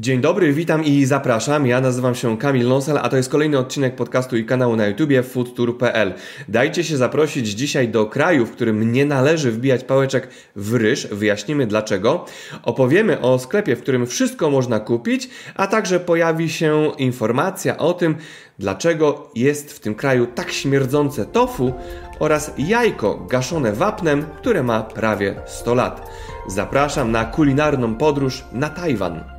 [0.00, 1.66] Dzień dobry, witam i zapraszam.
[1.66, 5.22] Ja nazywam się Kamil Lonsel, a to jest kolejny odcinek podcastu i kanału na YouTubie
[5.22, 6.14] foodtour.pl.
[6.48, 11.06] Dajcie się zaprosić dzisiaj do kraju, w którym nie należy wbijać pałeczek w ryż.
[11.06, 12.24] Wyjaśnimy dlaczego.
[12.62, 18.16] Opowiemy o sklepie, w którym wszystko można kupić, a także pojawi się informacja o tym,
[18.58, 21.72] dlaczego jest w tym kraju tak śmierdzące tofu
[22.18, 26.10] oraz jajko gaszone wapnem, które ma prawie 100 lat.
[26.48, 29.37] Zapraszam na kulinarną podróż na Tajwan.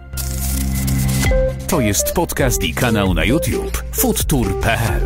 [1.70, 5.02] To jest podcast i kanał na YouTube foodtour.pl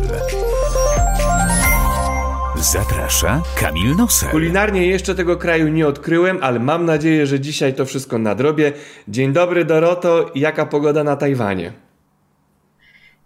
[2.56, 4.30] Zaprasza Kamil Nosel.
[4.30, 8.72] Kulinarnie jeszcze tego kraju nie odkryłem, ale mam nadzieję, że dzisiaj to wszystko nadrobię.
[9.08, 11.72] Dzień dobry Doroto, jaka pogoda na Tajwanie?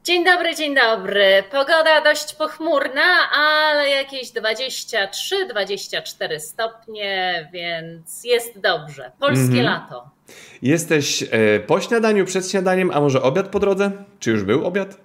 [0.04, 1.44] Dzień dobry, dzień dobry.
[1.50, 9.12] Pogoda dość pochmurna, ale jakieś 23-24 stopnie, więc jest dobrze.
[9.20, 9.64] Polskie -hmm.
[9.64, 10.10] lato.
[10.62, 13.90] Jesteś e, po śniadaniu, przed śniadaniem, a może obiad po drodze?
[14.20, 14.96] Czy już był obiad?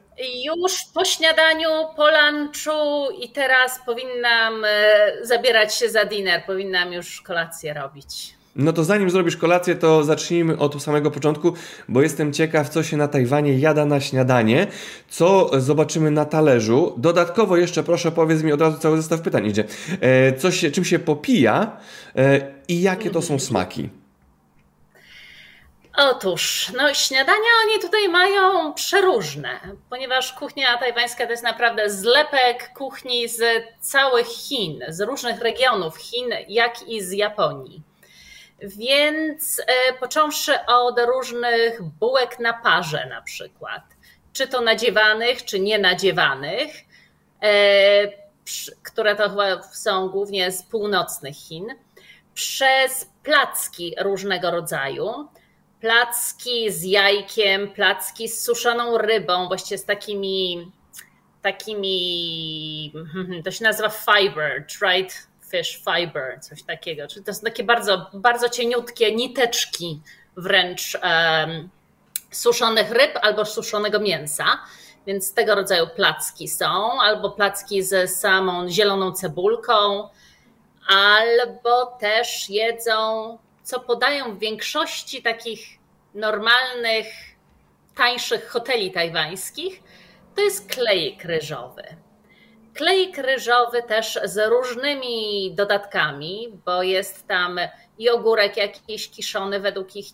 [0.46, 7.22] Już po śniadaniu, po lunchu i teraz powinnam e, zabierać się za dinner, powinnam już
[7.22, 8.34] kolację robić.
[8.56, 11.54] No to zanim zrobisz kolację, to zacznijmy od samego początku,
[11.90, 14.68] bo jestem ciekaw, co się na Tajwanie jada na śniadanie,
[15.10, 16.94] co zobaczymy na talerzu.
[16.98, 19.64] Dodatkowo jeszcze proszę powiedz mi, od razu cały zestaw pytań idzie,
[20.44, 21.78] e, się, czym się popija
[22.68, 23.90] i jakie to są smaki.
[25.98, 33.30] Otóż, no śniadania oni tutaj mają przeróżne, ponieważ kuchnia tajwańska to jest naprawdę zlepek kuchni
[33.30, 33.42] z
[33.80, 37.82] całych Chin, z różnych regionów Chin, jak i z Japonii.
[38.60, 43.82] Więc e, począwszy od różnych bułek na parze na przykład,
[44.34, 46.72] czy to nadziewanych, czy nienadziewanych,
[47.42, 48.24] e,
[48.84, 51.68] które to chyba są głównie z północnych Chin,
[52.34, 55.28] przez placki różnego rodzaju,
[55.84, 60.72] placki z jajkiem, placki z suszoną rybą, właściwie z takimi,
[61.42, 62.94] takimi,
[63.46, 67.08] to się nazywa fiber, dried fish fiber, coś takiego.
[67.08, 70.02] Czyli to są takie bardzo, bardzo cieniutkie niteczki
[70.38, 71.70] wręcz um,
[72.32, 74.46] suszonych ryb albo suszonego mięsa.
[75.08, 80.10] Więc tego rodzaju placki są, albo placki ze samą zieloną cebulką,
[80.88, 85.60] albo też jedzą co podają w większości takich
[86.14, 87.08] normalnych,
[87.96, 89.84] tańszych hoteli tajwańskich,
[90.36, 91.84] to jest klejek ryżowy.
[92.74, 97.60] Klejek ryżowy też z różnymi dodatkami, bo jest tam
[97.98, 100.06] i ogórek jakiś kiszony według ich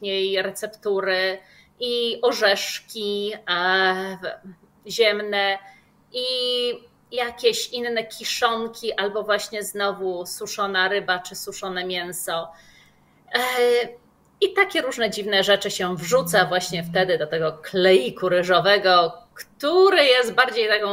[0.42, 1.40] receptury,
[1.80, 4.18] i orzeszki e,
[4.88, 5.58] ziemne,
[6.12, 6.26] i
[7.12, 12.52] jakieś inne kiszonki, albo właśnie znowu suszona ryba czy suszone mięso.
[13.34, 13.40] E,
[14.42, 20.34] I takie różne dziwne rzeczy się wrzuca właśnie wtedy do tego kleiku ryżowego, który jest
[20.34, 20.88] bardziej taką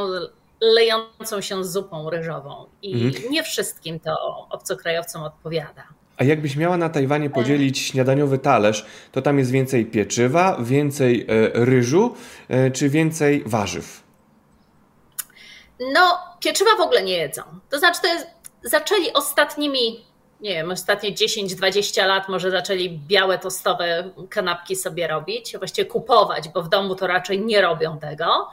[0.60, 2.66] lejącą się zupą ryżową.
[2.82, 3.32] I mhm.
[3.32, 5.84] nie wszystkim to obcokrajowcom odpowiada.
[6.16, 11.64] A jakbyś miała na Tajwanie podzielić śniadaniowy talerz, to tam jest więcej pieczywa, więcej e,
[11.64, 12.14] ryżu,
[12.48, 14.02] e, czy więcej warzyw?
[15.92, 17.42] No, pieczywa w ogóle nie jedzą.
[17.70, 18.26] To znaczy, to jest,
[18.62, 20.04] zaczęli ostatnimi
[20.40, 26.62] nie wiem, ostatnie 10-20 lat może zaczęli białe tostowe kanapki sobie robić, właściwie kupować, bo
[26.62, 28.50] w domu to raczej nie robią tego,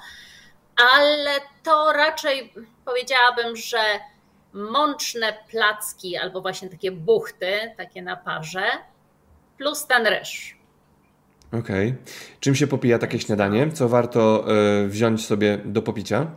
[0.96, 1.32] ale
[1.64, 2.54] to raczej
[2.86, 3.84] powiedziałabym, że
[4.54, 8.66] mączne placki albo właśnie takie buchty, takie na parze,
[9.58, 10.58] plus ten ryż.
[11.48, 11.90] Okej.
[11.90, 12.04] Okay.
[12.40, 13.72] Czym się popija takie śniadanie?
[13.72, 14.46] Co warto
[14.84, 16.28] y, wziąć sobie do popicia?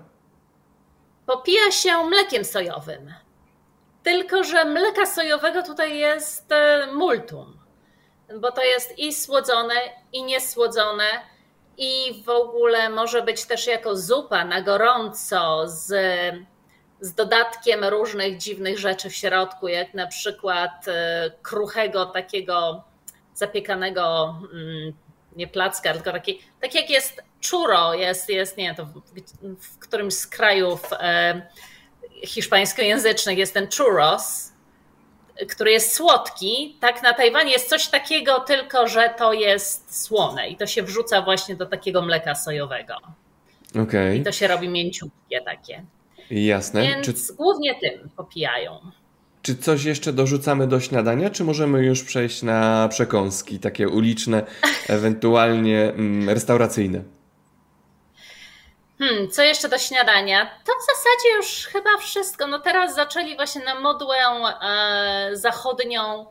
[1.27, 3.13] Popija się mlekiem sojowym.
[4.07, 7.59] Tylko, że mleka sojowego tutaj jest e, multum,
[8.41, 9.75] bo to jest i słodzone,
[10.13, 11.05] i niesłodzone,
[11.79, 15.87] i w ogóle może być też jako zupa na gorąco z,
[17.01, 22.85] z dodatkiem różnych dziwnych rzeczy w środku, jak na przykład e, kruchego takiego
[23.35, 24.93] zapiekanego mm,
[25.37, 29.03] nie placka, tylko taki, tak jak jest churro, jest, jest nie to w,
[29.61, 31.43] w którymś z krajów e,
[32.25, 34.53] hiszpańskojęzycznych jest ten churros,
[35.49, 36.77] który jest słodki.
[36.81, 41.23] Tak na Tajwanie jest coś takiego, tylko że to jest słone i to się wrzuca
[41.23, 42.95] właśnie do takiego mleka sojowego.
[43.83, 44.17] Okay.
[44.17, 45.85] I to się robi mięciutkie takie.
[46.31, 46.83] Jasne.
[46.83, 47.35] Więc czy...
[47.35, 48.81] głównie tym popijają.
[49.43, 54.43] Czy coś jeszcze dorzucamy do śniadania, czy możemy już przejść na przekąski, takie uliczne,
[54.89, 57.03] ewentualnie mm, restauracyjne?
[58.99, 60.51] Hmm, co jeszcze do śniadania?
[60.65, 62.47] To w zasadzie już chyba wszystko.
[62.47, 66.27] No teraz zaczęli właśnie na modłę e, zachodnią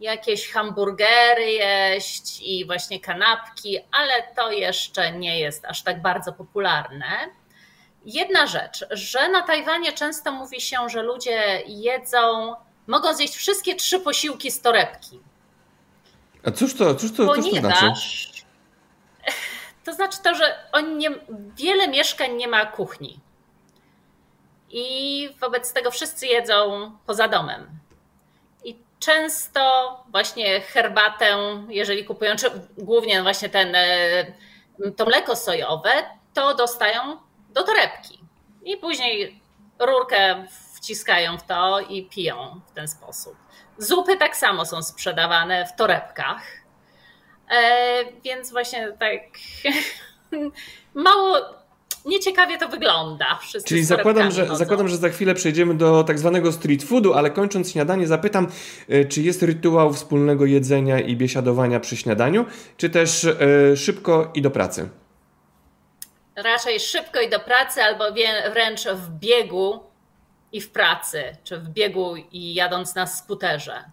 [0.00, 7.06] jakieś hamburgery jeść i właśnie kanapki, ale to jeszcze nie jest aż tak bardzo popularne.
[8.04, 12.54] Jedna rzecz, że na Tajwanie często mówi się, że ludzie jedzą,
[12.86, 15.20] mogą zjeść wszystkie trzy posiłki z torebki.
[16.46, 17.92] A cóż to, cóż to, cóż to znaczy?
[19.84, 21.10] To znaczy to, że oni nie,
[21.56, 23.20] wiele mieszkań nie ma kuchni.
[24.70, 27.66] I wobec tego wszyscy jedzą poza domem.
[28.64, 31.36] I często właśnie herbatę,
[31.68, 33.86] jeżeli kupują, czy głównie właśnie ten, e,
[34.96, 35.90] to mleko sojowe,
[36.34, 37.16] to dostają
[37.50, 38.18] do torebki.
[38.64, 39.40] I później
[39.78, 40.46] rurkę
[40.76, 43.36] wciskają w to i piją w ten sposób.
[43.78, 46.42] Zupy tak samo są sprzedawane w torebkach.
[47.52, 49.20] E, więc właśnie tak
[50.94, 51.62] mało
[52.04, 53.38] nieciekawie to wygląda.
[53.64, 57.72] Czyli zakładam że, zakładam, że za chwilę przejdziemy do tak zwanego street foodu, ale kończąc
[57.72, 58.48] śniadanie zapytam,
[58.88, 62.46] e, czy jest rytuał wspólnego jedzenia i biesiadowania przy śniadaniu,
[62.76, 64.88] czy też e, szybko i do pracy?
[66.36, 68.04] Raczej szybko i do pracy, albo
[68.52, 69.80] wręcz w biegu
[70.52, 73.84] i w pracy, czy w biegu i jadąc na skuterze.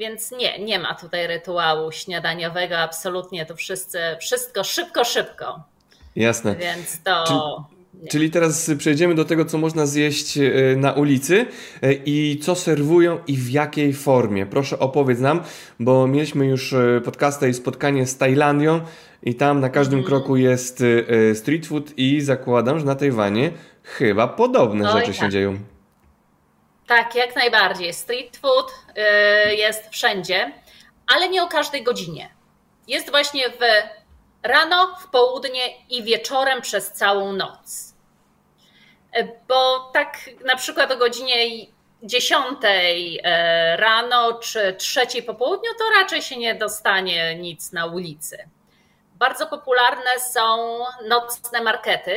[0.00, 5.62] Więc nie, nie ma tutaj rytuału śniadaniowego, absolutnie to wszyscy, wszystko szybko, szybko.
[6.16, 6.56] Jasne.
[6.56, 7.24] Więc to.
[7.24, 11.46] Czyli, czyli teraz przejdziemy do tego, co można zjeść e, na ulicy
[11.82, 14.46] e, i co serwują i w jakiej formie.
[14.46, 15.42] Proszę opowiedz nam,
[15.80, 18.80] bo mieliśmy już e, podcasta i spotkanie z Tajlandią
[19.22, 20.06] i tam na każdym mm.
[20.06, 20.82] kroku jest
[21.34, 23.52] street food i zakładam, że na Tajwanie
[23.82, 25.26] chyba podobne Oj, rzeczy tak.
[25.26, 25.58] się dzieją.
[26.90, 27.94] Tak, jak najbardziej.
[27.94, 28.72] Street food
[29.50, 30.52] y, jest wszędzie,
[31.06, 32.30] ale nie o każdej godzinie.
[32.88, 33.58] Jest właśnie w
[34.42, 37.94] rano, w południe i wieczorem przez całą noc.
[39.18, 41.66] Y, bo tak na przykład o godzinie
[42.02, 43.20] 10 y,
[43.76, 48.48] rano czy 3 po południu to raczej się nie dostanie nic na ulicy.
[49.14, 50.78] Bardzo popularne są
[51.08, 52.16] nocne markety,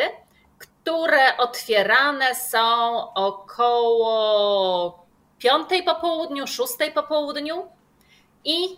[0.83, 5.05] które otwierane są około
[5.37, 7.67] 5 po południu, 6 po południu
[8.45, 8.77] i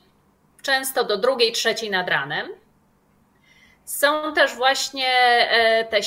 [0.62, 2.50] często do drugiej, trzeciej nad ranem.
[3.86, 5.08] Są też właśnie
[5.50, 5.98] e, te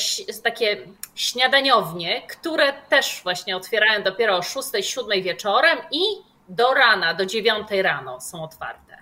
[0.44, 6.02] takie śniadaniownie, które też właśnie otwierają dopiero o 6, 7 wieczorem i
[6.48, 8.98] do rana, do 9 rano są otwarte.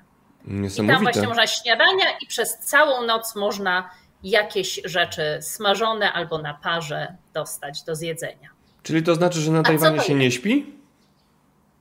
[0.84, 3.90] I tam właśnie można śniadania i przez całą noc można
[4.30, 8.50] jakieś rzeczy smażone albo na parze dostać do zjedzenia.
[8.82, 10.76] Czyli to znaczy, że na Tajwanie się nie śpi?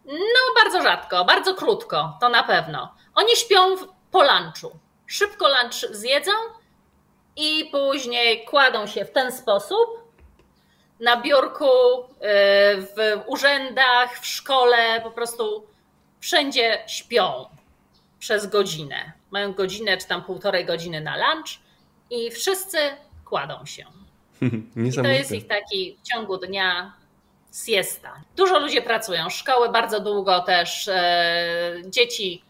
[0.05, 2.95] No, bardzo rzadko, bardzo krótko, to na pewno.
[3.15, 3.75] Oni śpią
[4.11, 4.79] po lunchu.
[5.07, 6.31] Szybko lunch zjedzą
[7.35, 10.05] i później kładą się w ten sposób
[10.99, 12.07] na biurku, y,
[12.77, 15.67] w urzędach, w szkole, po prostu
[16.19, 17.45] wszędzie śpią
[18.19, 19.11] przez godzinę.
[19.31, 21.64] Mają godzinę czy tam półtorej godziny na lunch
[22.09, 22.77] i wszyscy
[23.25, 23.85] kładą się.
[24.89, 26.93] I to jest ich taki w ciągu dnia
[27.65, 28.13] siesta.
[28.35, 32.41] Dużo ludzi pracują, szkoły bardzo długo też, e, dzieci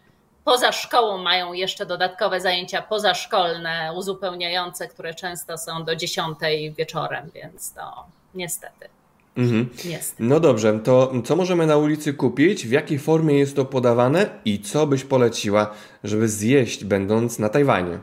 [0.44, 6.38] poza szkołą mają jeszcze dodatkowe zajęcia pozaszkolne, uzupełniające, które często są do 10
[6.78, 8.06] wieczorem, więc to
[8.36, 8.90] niestety.
[9.38, 9.70] Mhm.
[9.86, 10.24] Niestety.
[10.24, 14.60] No dobrze, to co możemy na ulicy kupić, w jakiej formie jest to podawane i
[14.60, 15.74] co byś poleciła,
[16.04, 18.00] żeby zjeść będąc na Tajwanie?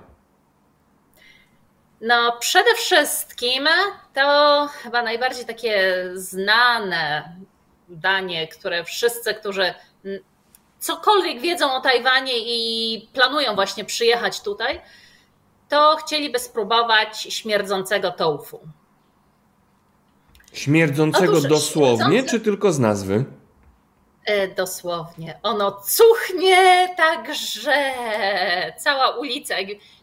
[2.02, 3.68] No, przede wszystkim
[4.14, 7.32] to chyba najbardziej takie znane
[7.88, 9.74] danie, które wszyscy, którzy
[10.78, 14.80] cokolwiek wiedzą o Tajwanie i planują właśnie przyjechać tutaj,
[15.68, 18.60] to chcieliby spróbować śmierdzącego tofu.
[20.52, 22.38] Śmierdzącego Otóż, dosłownie, śmierdzące...
[22.38, 23.24] czy tylko z nazwy?
[24.24, 25.38] E, dosłownie.
[25.42, 27.92] Ono cuchnie tak, że
[28.78, 29.54] cała ulica.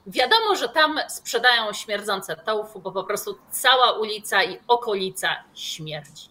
[0.08, 6.30] Wiadomo, że tam sprzedają śmierdzące tofu, bo po prostu cała ulica i okolica śmierdzi.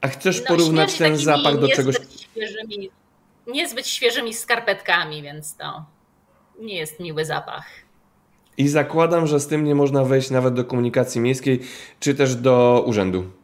[0.00, 1.96] A chcesz no, porównać ten zapach do czegoś?
[2.20, 2.90] Świeżymi,
[3.46, 5.84] niezbyt świeżymi skarpetkami, więc to
[6.58, 7.66] nie jest miły zapach.
[8.56, 11.60] I zakładam, że z tym nie można wejść nawet do komunikacji miejskiej,
[12.00, 13.39] czy też do urzędu.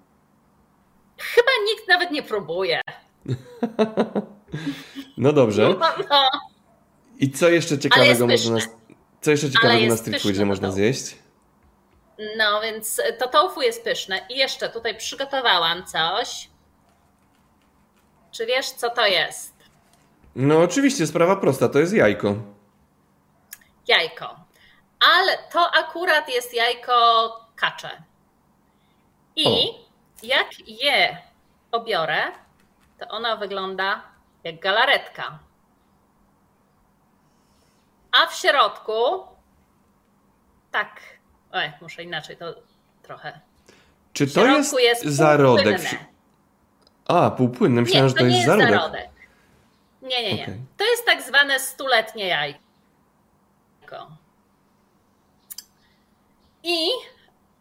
[1.19, 2.81] Chyba nikt nawet nie próbuje.
[5.17, 5.69] no dobrze.
[5.69, 6.31] No, no.
[7.19, 8.61] I co jeszcze ciekawego można na,
[9.21, 11.17] co jeszcze ciekawego na street foodzie można zjeść?
[12.37, 14.27] No więc to tofu jest pyszne.
[14.29, 16.49] I jeszcze tutaj przygotowałam coś.
[18.31, 19.57] Czy wiesz, co to jest?
[20.37, 22.35] No oczywiście, sprawa prosta, to jest jajko.
[23.89, 24.37] Jajko.
[25.01, 26.93] Ale to akurat jest jajko
[27.57, 28.03] kacze.
[29.37, 29.86] I o.
[30.23, 31.17] jak je
[31.73, 32.23] obiorę,
[32.99, 34.03] to ona wygląda
[34.45, 35.39] jak galaretka.
[38.13, 39.27] A w środku
[40.71, 41.01] tak.
[41.53, 42.55] Oj, muszę inaczej to
[43.03, 43.41] trochę.
[44.13, 45.81] Czy to jest, jest zarodek?
[47.09, 47.83] A, półpłynny.
[47.83, 48.75] Myślałem, nie, że to, to jest, jest zarodek.
[48.75, 49.11] zarodek.
[50.03, 50.43] Nie, nie, nie.
[50.43, 50.59] Okay.
[50.77, 52.61] To jest tak zwane stuletnie jajko.
[56.63, 56.89] I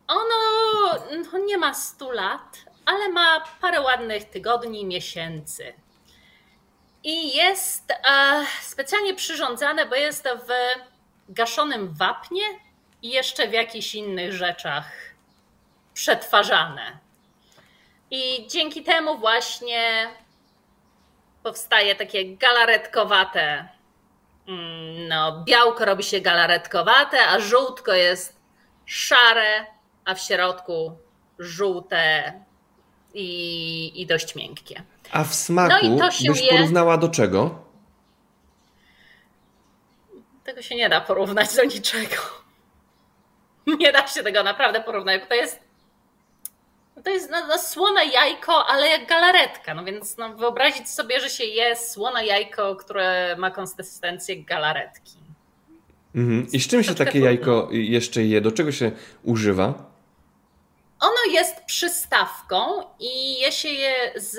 [0.07, 0.35] ono
[1.33, 5.73] no, nie ma 100 lat, ale ma parę ładnych tygodni, miesięcy.
[7.03, 10.49] I jest e, specjalnie przyrządzane, bo jest w
[11.29, 12.43] gaszonym wapnie
[13.01, 14.91] i jeszcze w jakichś innych rzeczach
[15.93, 16.99] przetwarzane.
[18.11, 20.09] I dzięki temu właśnie
[21.43, 23.67] powstaje takie galaretkowate.
[24.47, 28.35] Mm, no, białko robi się galaretkowate, a żółtko jest
[28.85, 29.74] szare,
[30.05, 30.91] a w środku
[31.39, 32.33] żółte
[33.13, 34.83] i, i dość miękkie.
[35.11, 36.49] A w smaku no byś je...
[36.49, 37.65] porównała do czego?
[40.43, 42.15] Tego się nie da porównać do niczego.
[43.79, 45.59] Nie da się tego naprawdę porównać, bo to jest
[47.03, 49.73] to jest no, no, słone jajko, ale jak galaretka.
[49.73, 55.17] No więc no, wyobrazić sobie, że się je słone jajko, które ma konsystencję galaretki.
[56.15, 56.47] Mhm.
[56.51, 57.27] I z czym się takie trudno.
[57.27, 58.41] jajko jeszcze je?
[58.41, 58.91] Do czego się
[59.23, 59.94] używa?
[61.05, 64.37] Ono jest przystawką i je się je z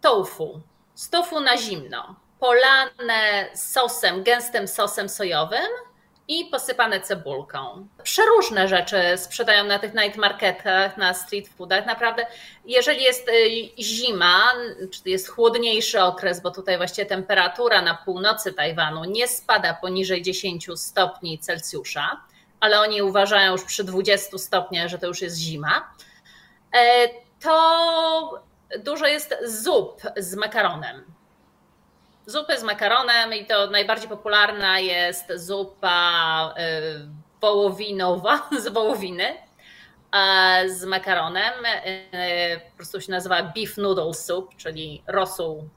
[0.00, 0.60] tofu.
[0.94, 2.16] Z tofu na zimno.
[2.40, 5.70] Polane sosem, gęstym sosem sojowym
[6.28, 7.88] i posypane cebulką.
[8.02, 11.86] Przeróżne rzeczy sprzedają na tych night marketach, na street foodach.
[11.86, 12.26] Naprawdę,
[12.64, 13.32] jeżeli jest y,
[13.82, 14.52] zima,
[14.90, 20.68] czy jest chłodniejszy okres, bo tutaj właściwie temperatura na północy Tajwanu nie spada poniżej 10
[20.74, 22.20] stopni Celsjusza,
[22.60, 25.94] ale oni uważają już przy 20 stopniach, że to już jest zima,
[26.76, 27.08] e,
[27.40, 28.44] to
[28.78, 31.16] dużo jest zup z makaronem
[32.26, 39.34] zupy z makaronem i to najbardziej popularna jest zupa y, wołowinowa z wołowiny
[40.66, 41.52] z makaronem.
[42.70, 45.68] Po prostu się nazywa beef noodle soup, czyli rosół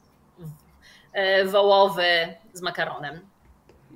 [1.45, 3.29] wołowy z makaronem.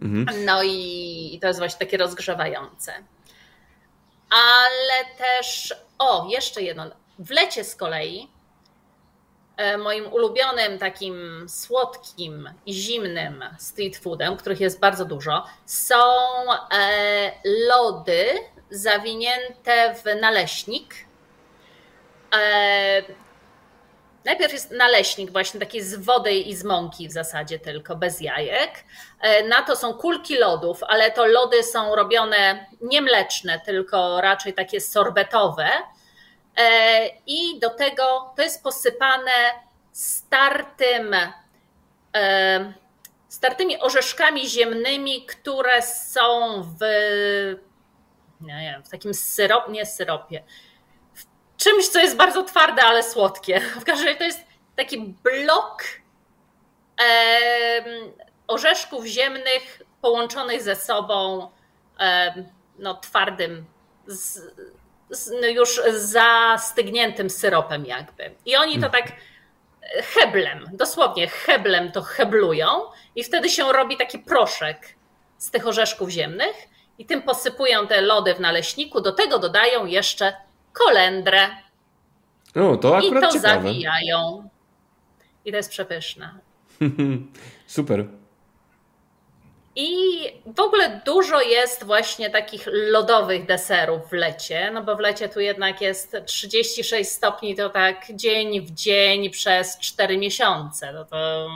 [0.03, 0.45] Mhm.
[0.45, 2.93] No i to jest właśnie takie rozgrzewające.
[4.29, 6.85] Ale też, o, jeszcze jedno.
[7.19, 8.27] W lecie z kolei
[9.57, 15.95] E, moim ulubionym takim słodkim i zimnym street foodem, których jest bardzo dużo, są
[16.71, 17.31] e,
[17.67, 18.25] lody
[18.69, 20.95] zawinięte w naleśnik.
[24.25, 28.21] E, najpierw jest naleśnik, właśnie taki z wody i z mąki w zasadzie tylko, bez
[28.21, 28.83] jajek.
[29.49, 34.81] Na to są kulki lodów, ale to lody są robione nie mleczne, tylko raczej takie
[34.81, 35.67] sorbetowe
[36.57, 39.31] E, i do tego to jest posypane
[39.91, 41.15] startym,
[42.15, 42.73] e,
[43.27, 46.79] startymi orzeszkami ziemnymi, które są w,
[48.41, 50.43] nie wiem, w takim syrop, nie syropie,
[51.63, 53.59] czymś, co jest bardzo twarde, ale słodkie.
[53.81, 54.39] W każdym razie to jest
[54.75, 55.83] taki blok
[58.47, 61.49] orzeszków ziemnych połączonych ze sobą
[62.79, 63.65] no, twardym,
[64.07, 64.41] z,
[65.41, 68.35] no już zastygniętym syropem jakby.
[68.45, 69.11] I oni to tak
[69.95, 72.67] heblem, dosłownie heblem to heblują
[73.15, 74.95] i wtedy się robi taki proszek
[75.37, 76.55] z tych orzeszków ziemnych
[76.97, 80.33] i tym posypują te lody w naleśniku, do tego dodają jeszcze
[80.73, 81.49] kolendrę.
[82.55, 83.63] O, to akurat I to ciekawe.
[83.63, 84.49] zawijają.
[85.45, 86.29] I to jest przepyszne.
[87.67, 88.05] Super.
[89.75, 89.87] I
[90.55, 95.39] w ogóle dużo jest właśnie takich lodowych deserów w lecie, no bo w lecie tu
[95.39, 100.93] jednak jest 36 stopni, to tak dzień w dzień przez 4 miesiące.
[100.93, 101.47] No to...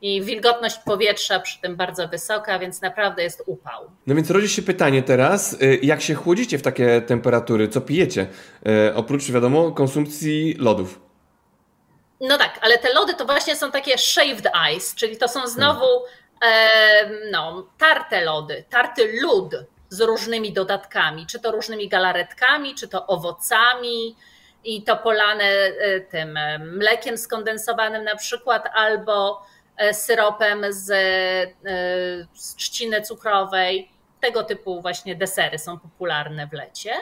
[0.00, 3.90] I wilgotność powietrza przy tym bardzo wysoka, więc naprawdę jest upał.
[4.06, 7.68] No więc rodzi się pytanie teraz, y, jak się chłodzicie w takie temperatury?
[7.68, 8.26] Co pijecie?
[8.90, 11.00] Y, oprócz, wiadomo, konsumpcji lodów.
[12.20, 15.86] No tak, ale te lody to właśnie są takie shaved ice, czyli to są znowu
[15.86, 16.26] hmm
[17.30, 19.54] no, tarte lody, tarty lód
[19.88, 24.16] z różnymi dodatkami, czy to różnymi galaretkami, czy to owocami
[24.64, 29.55] i to polane e, tym e, mlekiem skondensowanym na przykład, albo e,
[29.92, 30.86] syropem z,
[32.34, 33.90] z trzciny cukrowej.
[34.20, 36.92] Tego typu właśnie desery są popularne w lecie.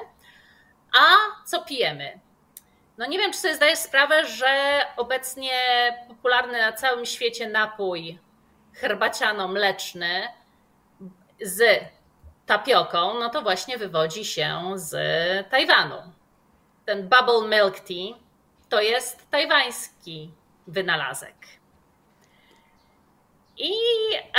[0.99, 1.05] A
[1.47, 2.21] co pijemy?
[2.99, 5.53] No nie wiem, czy sobie zdajesz sprawę, że obecnie
[6.09, 8.19] popularny na całym świecie napój
[8.75, 10.29] herbaciano-mleczny
[11.41, 11.81] z
[12.47, 14.95] tapioką, no to właśnie wywodzi się z
[15.51, 16.13] Tajwanu.
[16.85, 18.19] Ten bubble milk tea
[18.69, 20.31] to jest tajwański
[20.67, 21.35] wynalazek.
[23.57, 23.73] I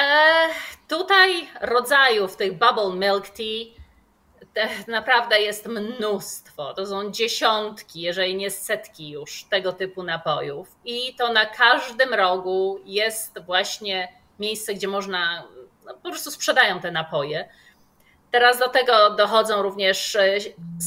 [0.01, 0.49] e,
[0.87, 3.85] tutaj rodzajów tych bubble milk tea
[4.87, 6.73] naprawdę jest mnóstwo.
[6.73, 10.75] To są dziesiątki, jeżeli nie setki już tego typu napojów.
[10.85, 15.43] I to na każdym rogu jest właśnie miejsce, gdzie można,
[15.85, 17.49] no, po prostu sprzedają te napoje.
[18.31, 20.37] Teraz do tego dochodzą również e,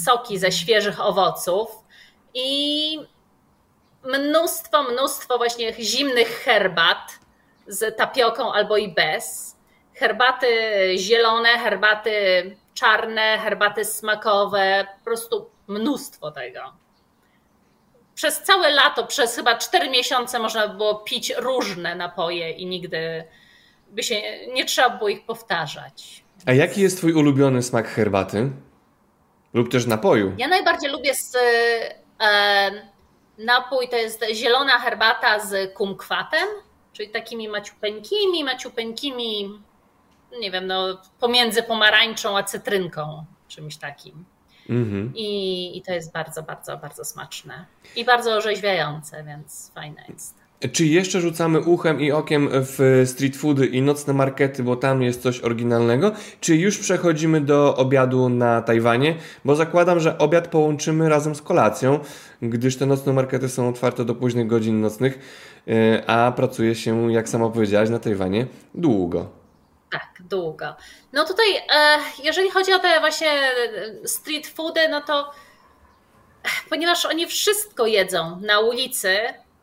[0.04, 1.68] soki ze świeżych owoców
[2.35, 3.00] i
[4.04, 7.18] mnóstwo, mnóstwo właśnie zimnych herbat
[7.68, 9.56] z tapioką albo i bez.
[9.94, 10.46] Herbaty
[10.96, 12.10] zielone, herbaty
[12.75, 16.60] czarne, herbaty smakowe, po prostu mnóstwo tego.
[18.14, 23.25] Przez całe lato, przez chyba 4 miesiące można było pić różne napoje i nigdy
[23.90, 24.22] by się
[24.52, 26.25] nie trzeba było ich powtarzać.
[26.46, 28.50] A jaki jest twój ulubiony smak herbaty?
[29.54, 30.34] Lub też napoju?
[30.38, 31.37] Ja najbardziej lubię z,
[32.20, 32.70] e,
[33.38, 36.48] napój, to jest zielona herbata z kumkwatem,
[36.98, 39.50] czyli takimi maciupeńkimi, maciupeńkimi
[40.40, 44.24] nie wiem, no, pomiędzy pomarańczą a cytrynką, czymś takim.
[44.68, 45.12] Mhm.
[45.14, 47.66] I, I to jest bardzo, bardzo, bardzo smaczne.
[47.96, 50.38] I bardzo orzeźwiające, więc fajne jest.
[50.72, 55.22] Czy jeszcze rzucamy uchem i okiem w street foody i nocne markety, bo tam jest
[55.22, 56.12] coś oryginalnego?
[56.40, 59.14] Czy już przechodzimy do obiadu na Tajwanie?
[59.44, 62.00] Bo zakładam, że obiad połączymy razem z kolacją,
[62.42, 65.18] gdyż te nocne markety są otwarte do późnych godzin nocnych,
[66.06, 69.30] a pracuje się, jak sama powiedziałaś, na Tajwanie długo.
[69.90, 70.76] Tak, długo.
[71.12, 73.30] No tutaj, e, jeżeli chodzi o te właśnie
[74.04, 75.30] street foody, no to
[76.70, 79.18] ponieważ oni wszystko jedzą na ulicy,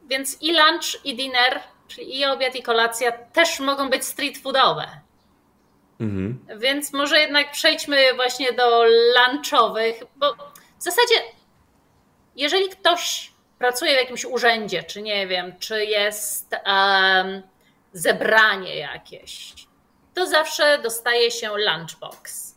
[0.07, 4.88] więc i lunch, i dinner, czyli i obiad, i kolacja też mogą być street foodowe.
[6.00, 6.45] Mhm.
[6.57, 10.33] Więc może jednak przejdźmy właśnie do lunchowych, bo
[10.79, 11.15] w zasadzie,
[12.35, 13.31] jeżeli ktoś
[13.65, 17.43] pracuje w jakimś urzędzie, czy nie wiem, czy jest um,
[17.93, 19.53] zebranie jakieś,
[20.13, 22.55] to zawsze dostaje się lunchbox.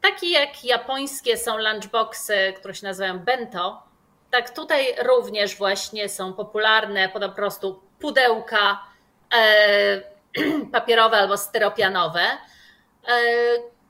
[0.00, 3.82] Taki jak japońskie są lunchboxy, które się nazywają bento,
[4.30, 8.84] tak tutaj również właśnie są popularne po prostu pudełka
[9.34, 10.00] e,
[10.72, 12.38] papierowe albo styropianowe e,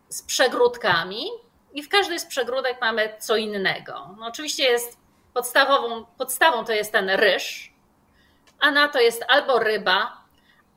[0.09, 1.27] z przegródkami
[1.75, 4.15] i w każdej z przegródek mamy co innego.
[4.19, 5.06] No oczywiście jest
[5.37, 7.73] podstawową, podstawą to jest ten ryż,
[8.61, 10.25] a na to jest albo ryba,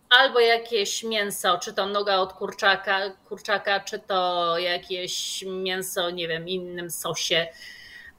[0.09, 6.47] albo jakieś mięso, czy to noga od kurczaka, kurczaka, czy to jakieś mięso, nie wiem,
[6.47, 7.47] innym sosie,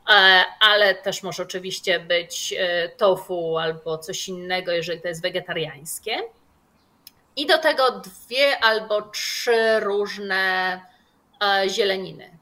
[0.09, 6.19] e, ale też może oczywiście być e, tofu albo coś innego, jeżeli to jest wegetariańskie.
[7.37, 10.81] I do tego dwie albo trzy różne
[11.45, 12.40] e, zieleniny.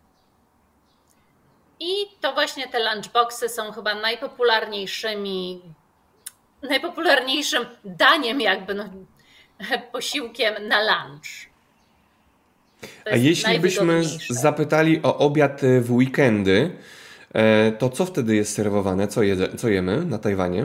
[1.81, 5.63] I to właśnie te lunchboxy są chyba najpopularniejszymi,
[6.63, 8.85] najpopularniejszym daniem, jakby, no,
[9.93, 11.49] posiłkiem na lunch.
[13.13, 16.77] A jeśli byśmy zapytali o obiad w weekendy,
[17.35, 19.09] e, to co wtedy jest serwowane?
[19.09, 20.63] Co, jedzę, co jemy na Tajwanie?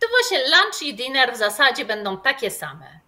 [0.00, 3.00] To właśnie lunch i dinner w zasadzie będą takie same.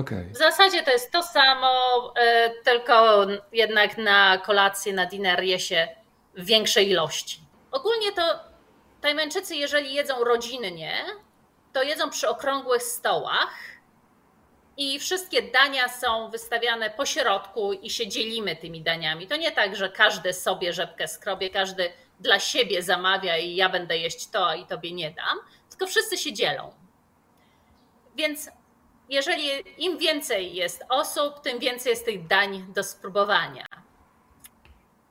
[0.00, 0.30] Okay.
[0.34, 1.72] W zasadzie to jest to samo,
[2.16, 5.88] e, tylko jednak na kolację, na dinner je się
[6.34, 7.40] w większej ilości.
[7.70, 8.22] Ogólnie to
[9.00, 11.04] Tajmańczycy, jeżeli jedzą rodzinnie,
[11.72, 13.54] to jedzą przy okrągłych stołach
[14.76, 19.26] i wszystkie dania są wystawiane po środku i się dzielimy tymi daniami.
[19.26, 23.98] To nie tak, że każdy sobie rzepkę skrobie, każdy dla siebie zamawia i ja będę
[23.98, 25.38] jeść to, i tobie nie dam,
[25.70, 26.72] tylko wszyscy się dzielą.
[28.16, 28.50] Więc
[29.08, 33.66] jeżeli im więcej jest osób, tym więcej jest tych dań do spróbowania.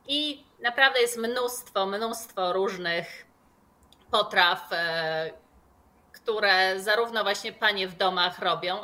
[0.08, 3.26] I naprawdę jest mnóstwo, mnóstwo różnych
[4.10, 5.30] potraw, e,
[6.12, 8.78] które zarówno właśnie panie w domach robią.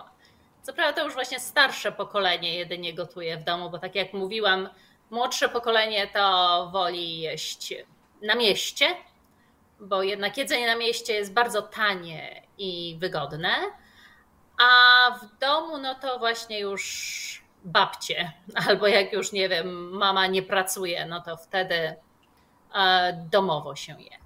[0.62, 4.68] Co prawda to już właśnie starsze pokolenie jedynie gotuje w domu, bo tak jak mówiłam,
[5.10, 7.74] młodsze pokolenie to woli jeść
[8.22, 8.86] na mieście,
[9.80, 13.50] bo jednak jedzenie na mieście jest bardzo tanie i wygodne,
[14.58, 18.32] a w domu no to właśnie już babcie,
[18.68, 21.94] albo jak już nie wiem, mama nie pracuje, no to wtedy
[22.74, 24.22] e, domowo się je.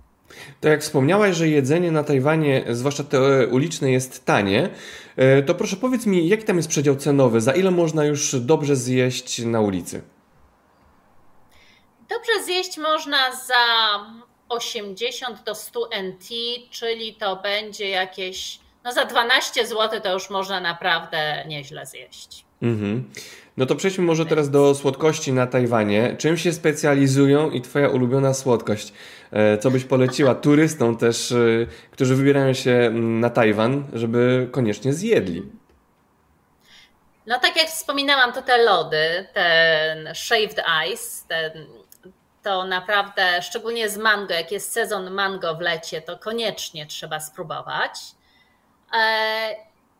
[0.61, 4.69] To jak wspomniałaś, że jedzenie na Tajwanie, zwłaszcza te uliczne, jest tanie,
[5.17, 7.41] e, to proszę powiedz mi, jaki tam jest przedział cenowy?
[7.41, 10.03] Za ile można już dobrze zjeść na ulicy?
[12.09, 13.55] Dobrze zjeść można za
[14.49, 16.29] 80 do 100 NT,
[16.71, 22.45] czyli to będzie jakieś, no za 12 zł to już można naprawdę nieźle zjeść.
[22.63, 23.11] Mhm.
[23.57, 26.17] No to przejdźmy może teraz do słodkości na Tajwanie.
[26.19, 28.93] Czym się specjalizują i Twoja ulubiona słodkość?
[29.33, 31.37] E, co byś poleciła turystom też, e,
[31.91, 35.43] którzy wybierają się mm, na Tajwan, żeby koniecznie zjedli?
[37.27, 41.67] No tak jak wspominałam, to te lody, ten shaved ice, ten,
[42.43, 48.16] to naprawdę, szczególnie z mango, jak jest sezon mango w lecie, to koniecznie trzeba spróbować.
[48.93, 49.57] E,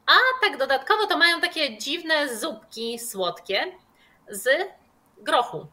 [0.07, 3.73] a tak dodatkowo to mają takie dziwne zupki słodkie
[4.29, 4.49] z
[5.19, 5.67] grochu.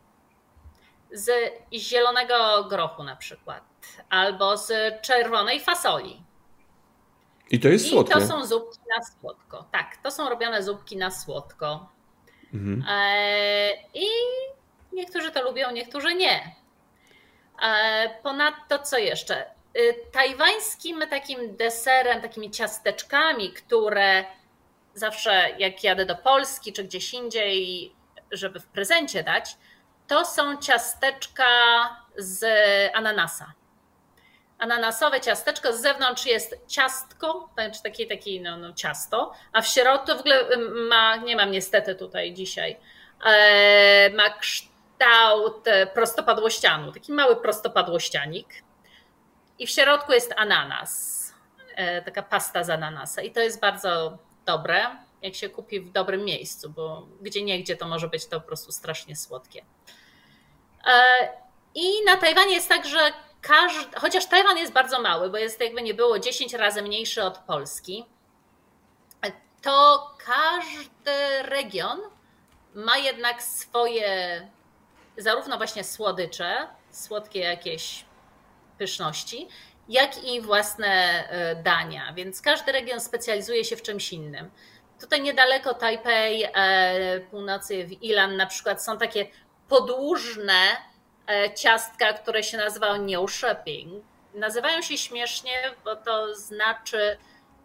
[1.11, 3.63] Z zielonego grochu na przykład,
[4.09, 4.71] albo z
[5.01, 6.23] czerwonej fasoli.
[7.49, 8.13] I to jest słodkie.
[8.17, 9.65] I to są zupki na słodko.
[9.71, 11.89] Tak, to są robione zupki na słodko.
[12.53, 12.85] Mhm.
[12.89, 14.07] E, I
[14.93, 16.55] niektórzy to lubią, niektórzy nie.
[17.63, 19.52] E, ponadto co jeszcze?
[19.73, 24.25] E, tajwańskim takim deserem, takimi ciasteczkami, które
[24.93, 27.91] zawsze jak jadę do Polski czy gdzieś indziej,
[28.31, 29.57] żeby w prezencie dać,
[30.07, 31.45] to są ciasteczka
[32.17, 32.45] z
[32.95, 33.53] ananasa.
[34.57, 40.17] Ananasowe ciasteczko, z zewnątrz jest ciastko, znaczy takie, takie no, no, ciasto, a w środku
[40.17, 40.57] w ogóle
[40.89, 42.77] ma, nie mam niestety tutaj dzisiaj,
[43.25, 48.47] e, ma kształt prostopadłościanu, taki mały prostopadłościanik
[49.63, 51.23] i w środku jest ananas,
[51.75, 54.85] e, taka pasta z ananasa i to jest bardzo dobre,
[55.21, 58.71] jak się kupi w dobrym miejscu, bo gdzie niegdzie to może być to po prostu
[58.71, 59.65] strasznie słodkie.
[60.87, 61.29] E,
[61.75, 62.99] I na Tajwanie jest tak, że
[63.41, 67.37] każdy, chociaż Tajwan jest bardzo mały, bo jest jakby nie było 10 razy mniejszy od
[67.37, 68.05] Polski,
[69.61, 71.99] to każdy region
[72.75, 74.47] ma jednak swoje
[75.17, 78.05] zarówno właśnie słodycze, słodkie jakieś
[78.77, 79.47] pyszności,
[79.89, 80.87] jak i własne
[81.29, 84.51] e, dania, więc każdy region specjalizuje się w czymś innym.
[85.01, 89.27] Tutaj niedaleko Tajpej, e, północy w Ilan na przykład są takie
[89.67, 90.53] podłużne
[91.27, 94.03] E, ciastka, które się nazywa New Shopping.
[94.33, 95.51] Nazywają się śmiesznie,
[95.85, 97.17] bo to znaczy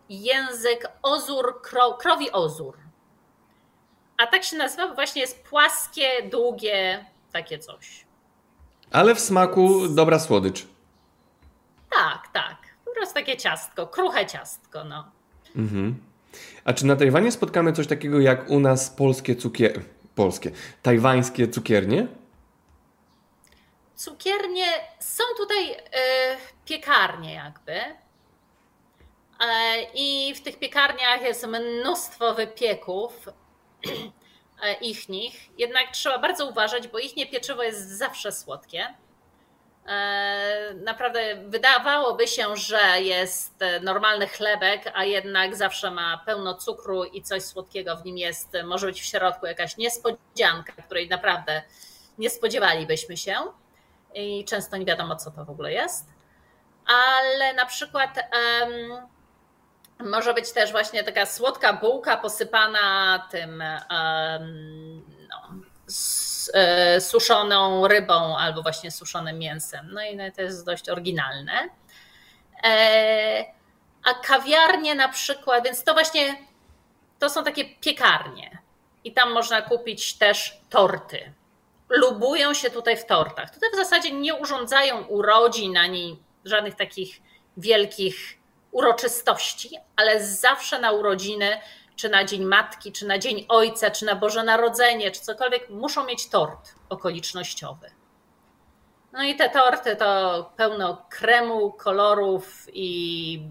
[0.08, 1.62] język ozur,
[1.98, 2.76] krowi ozur.
[4.16, 8.06] A tak się nazywa, bo właśnie jest płaskie, długie, takie coś.
[8.90, 10.66] Ale w smaku dobra słodycz.
[11.90, 12.56] Tak, tak.
[12.84, 15.10] Po prostu takie ciastko, kruche ciastko, no.
[15.56, 15.96] Mhm.
[16.64, 19.80] A czy na Tajwanie spotkamy coś takiego jak u nas polskie cukier...
[20.14, 20.50] Polskie,
[20.82, 22.08] tajwańskie cukiernie?
[23.98, 24.66] cukiernie,
[25.00, 25.76] są tutaj e,
[26.64, 27.72] piekarnie jakby.
[27.72, 27.96] E,
[29.94, 33.28] I w tych piekarniach jest mnóstwo wypieków
[34.62, 35.58] e, ich nich.
[35.58, 38.94] Jednak trzeba bardzo uważać, bo ich pieczywo jest zawsze słodkie.
[40.74, 47.42] Naprawdę wydawałoby się, że jest normalny chlebek, a jednak zawsze ma pełno cukru i coś
[47.42, 48.48] słodkiego w nim jest.
[48.64, 51.62] Może być w środku jakaś niespodzianka, której naprawdę
[52.18, 53.34] nie spodziewalibyśmy się
[54.14, 56.06] i często nie wiadomo, co to w ogóle jest.
[56.86, 59.08] Ale na przykład um,
[60.10, 65.54] może być też właśnie taka słodka bułka posypana tym um, no,
[65.88, 66.27] e,
[67.00, 69.88] suszoną rybą albo właśnie suszonym mięsem.
[69.92, 71.68] No i to jest dość oryginalne.
[72.64, 73.44] E,
[74.04, 76.36] a kawiarnie na przykład, więc to właśnie
[77.18, 78.58] to są takie piekarnie.
[79.04, 81.32] I tam można kupić też torty
[81.88, 83.54] lubują się tutaj w tortach.
[83.54, 87.20] Tutaj w zasadzie nie urządzają urodzin ani żadnych takich
[87.56, 88.38] wielkich
[88.70, 91.60] uroczystości, ale zawsze na urodziny,
[91.98, 96.06] czy na Dzień Matki, czy na Dzień Ojca, czy na Boże Narodzenie, czy cokolwiek, muszą
[96.06, 97.90] mieć tort okolicznościowy.
[99.12, 103.42] No i te torty to pełno kremu, kolorów i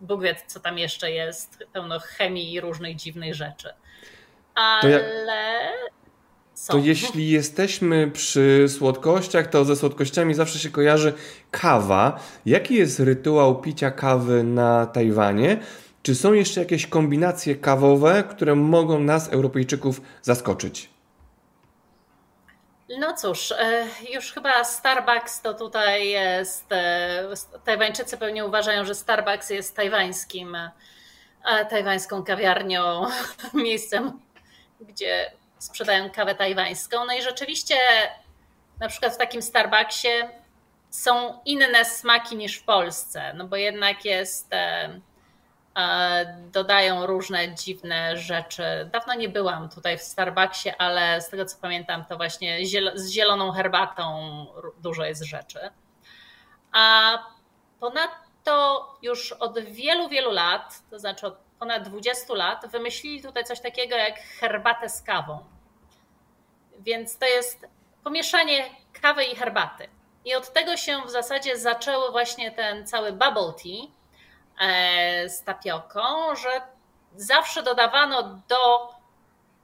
[0.00, 3.68] Bóg wie, co tam jeszcze jest, pełno chemii i różnych dziwnych rzeczy.
[4.54, 5.72] Ale
[6.54, 6.72] są.
[6.72, 11.12] To jeśli jesteśmy przy słodkościach, to ze słodkościami zawsze się kojarzy
[11.50, 12.20] kawa.
[12.46, 15.58] Jaki jest rytuał picia kawy na Tajwanie?
[16.04, 20.90] Czy są jeszcze jakieś kombinacje kawowe, które mogą nas, Europejczyków, zaskoczyć?
[22.98, 26.72] No cóż, e, już chyba Starbucks to tutaj jest.
[26.72, 27.28] E,
[27.64, 30.56] Tajwańczycy pewnie uważają, że Starbucks jest tajwańskim,
[31.70, 33.06] tajwańską kawiarnią,
[33.54, 34.20] miejscem,
[34.80, 37.04] gdzie sprzedają kawę tajwańską.
[37.04, 37.76] No i rzeczywiście
[38.80, 40.08] na przykład w takim Starbucksie
[40.90, 45.00] są inne smaki niż w Polsce, no bo jednak jest e,
[46.52, 48.90] dodają różne dziwne rzeczy.
[48.92, 52.58] Dawno nie byłam tutaj w Starbucksie, ale z tego co pamiętam, to właśnie
[52.94, 54.46] z zieloną herbatą
[54.78, 55.58] dużo jest rzeczy.
[56.72, 57.18] A
[57.80, 63.60] ponadto już od wielu, wielu lat, to znaczy od ponad 20 lat, wymyślili tutaj coś
[63.60, 65.38] takiego jak herbatę z kawą.
[66.78, 67.66] Więc to jest
[68.04, 68.64] pomieszanie
[69.02, 69.88] kawy i herbaty.
[70.24, 73.88] I od tego się w zasadzie zaczęło właśnie ten cały bubble tea e,
[75.28, 76.48] z tapioką, że
[77.16, 78.94] zawsze dodawano do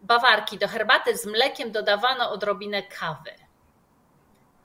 [0.02, 3.30] bawarki, do herbaty z mlekiem dodawano odrobinę kawy.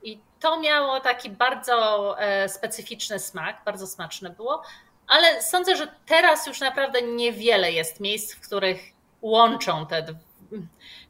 [0.03, 4.63] I to miało taki bardzo e, specyficzny smak, bardzo smaczne było,
[5.07, 8.79] ale sądzę, że teraz już naprawdę niewiele jest miejsc, w których
[9.21, 10.05] łączą tę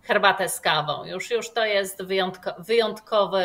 [0.04, 1.06] herbatę z kawą.
[1.06, 3.43] Już, już to jest wyjątko, wyjątkowy,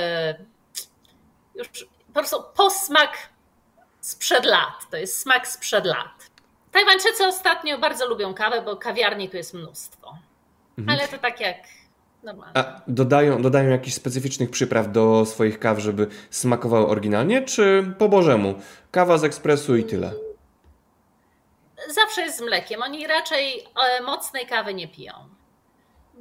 [1.54, 1.68] już
[2.06, 3.12] po prostu posmak
[4.01, 4.91] sprzed lat.
[4.91, 6.31] To jest smak sprzed lat.
[6.73, 10.19] Tajwańczycy ostatnio bardzo lubią kawę, bo kawiarni tu jest mnóstwo.
[10.79, 10.99] Mhm.
[10.99, 11.57] Ale to tak jak
[12.23, 12.59] normalnie.
[12.59, 18.55] A dodają, dodają jakichś specyficznych przypraw do swoich kaw, żeby smakowały oryginalnie, czy po bożemu?
[18.91, 20.13] Kawa z ekspresu i tyle.
[21.89, 22.83] Zawsze jest z mlekiem.
[22.83, 23.65] Oni raczej
[23.99, 25.13] e, mocnej kawy nie piją.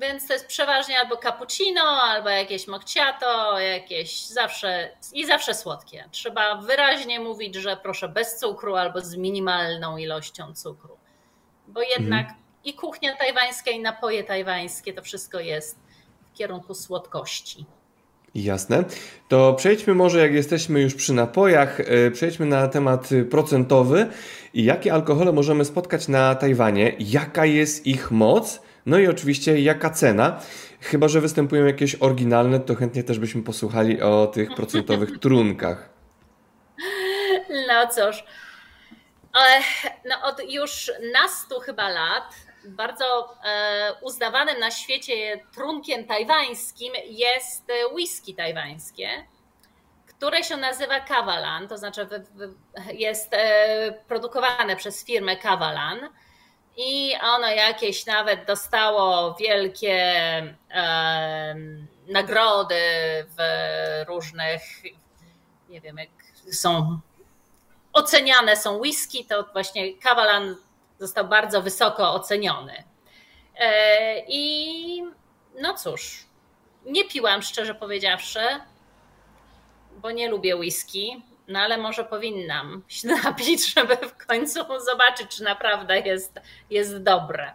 [0.01, 6.03] Więc to jest przeważnie albo cappuccino, albo jakieś macchiato, jakieś zawsze i zawsze słodkie.
[6.11, 10.97] Trzeba wyraźnie mówić, że proszę bez cukru albo z minimalną ilością cukru.
[11.67, 12.39] Bo jednak mhm.
[12.63, 15.79] i kuchnia tajwańska, i napoje tajwańskie to wszystko jest
[16.33, 17.65] w kierunku słodkości.
[18.35, 18.83] Jasne.
[19.27, 24.07] To przejdźmy może, jak jesteśmy już przy napojach, e, przejdźmy na temat procentowy.
[24.53, 26.95] Jakie alkohole możemy spotkać na Tajwanie?
[26.99, 28.61] Jaka jest ich moc?
[28.85, 30.39] No i oczywiście jaka cena?
[30.81, 35.89] Chyba, że występują jakieś oryginalne, to chętnie też byśmy posłuchali o tych procentowych trunkach.
[37.67, 38.23] No cóż,
[39.35, 39.61] e,
[40.05, 48.35] no od już nastu chyba lat bardzo e, uznawanym na świecie trunkiem tajwańskim jest whisky
[48.35, 49.09] tajwańskie,
[50.07, 52.07] które się nazywa Kavalan, to znaczy
[52.93, 55.99] jest e, produkowane przez firmę Kavalan
[56.81, 59.95] i ono jakieś nawet dostało wielkie
[60.71, 61.55] e,
[62.07, 62.75] nagrody
[63.37, 63.41] w
[64.07, 64.61] różnych,
[65.69, 66.09] nie wiem, jak
[66.51, 66.99] są
[67.93, 70.55] oceniane są whisky, to właśnie Kavalan
[70.99, 72.83] został bardzo wysoko oceniony.
[73.55, 75.03] E, I
[75.61, 76.25] no cóż,
[76.85, 78.39] nie piłam szczerze powiedziawszy,
[79.91, 81.21] bo nie lubię whisky.
[81.49, 87.53] No ale może powinnam się napić, żeby w końcu zobaczyć, czy naprawdę jest, jest dobre.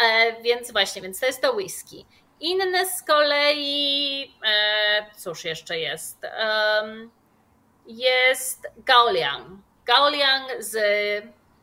[0.00, 2.06] E, więc właśnie, więc to jest to whisky.
[2.40, 6.24] Inne z kolei, e, cóż jeszcze jest?
[6.24, 6.82] E,
[7.86, 9.46] jest Gaoliang.
[9.84, 10.76] Gaoliang z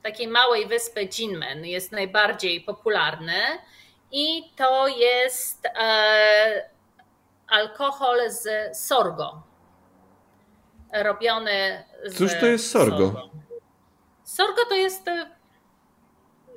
[0.04, 3.42] takiej małej wyspy Jinmen jest najbardziej popularny
[4.12, 6.70] i to jest e,
[7.48, 9.47] alkohol z sorgo
[10.94, 12.98] robiony z Cóż to jest sorgo?
[12.98, 13.30] Sorgo,
[14.24, 15.12] sorgo to jest e,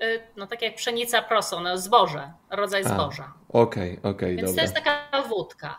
[0.01, 3.33] e, no tak jak pszenica proso, no zboże, rodzaj zboża.
[3.49, 4.55] Okej, okej, okay, Więc dobra.
[4.57, 5.79] to jest taka wódka.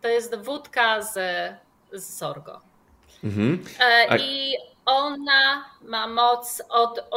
[0.00, 1.14] To jest wódka z,
[1.92, 2.60] z sorgo.
[3.24, 3.64] Mhm.
[3.80, 4.16] E, A...
[4.16, 4.54] I
[4.86, 7.08] ona ma moc od,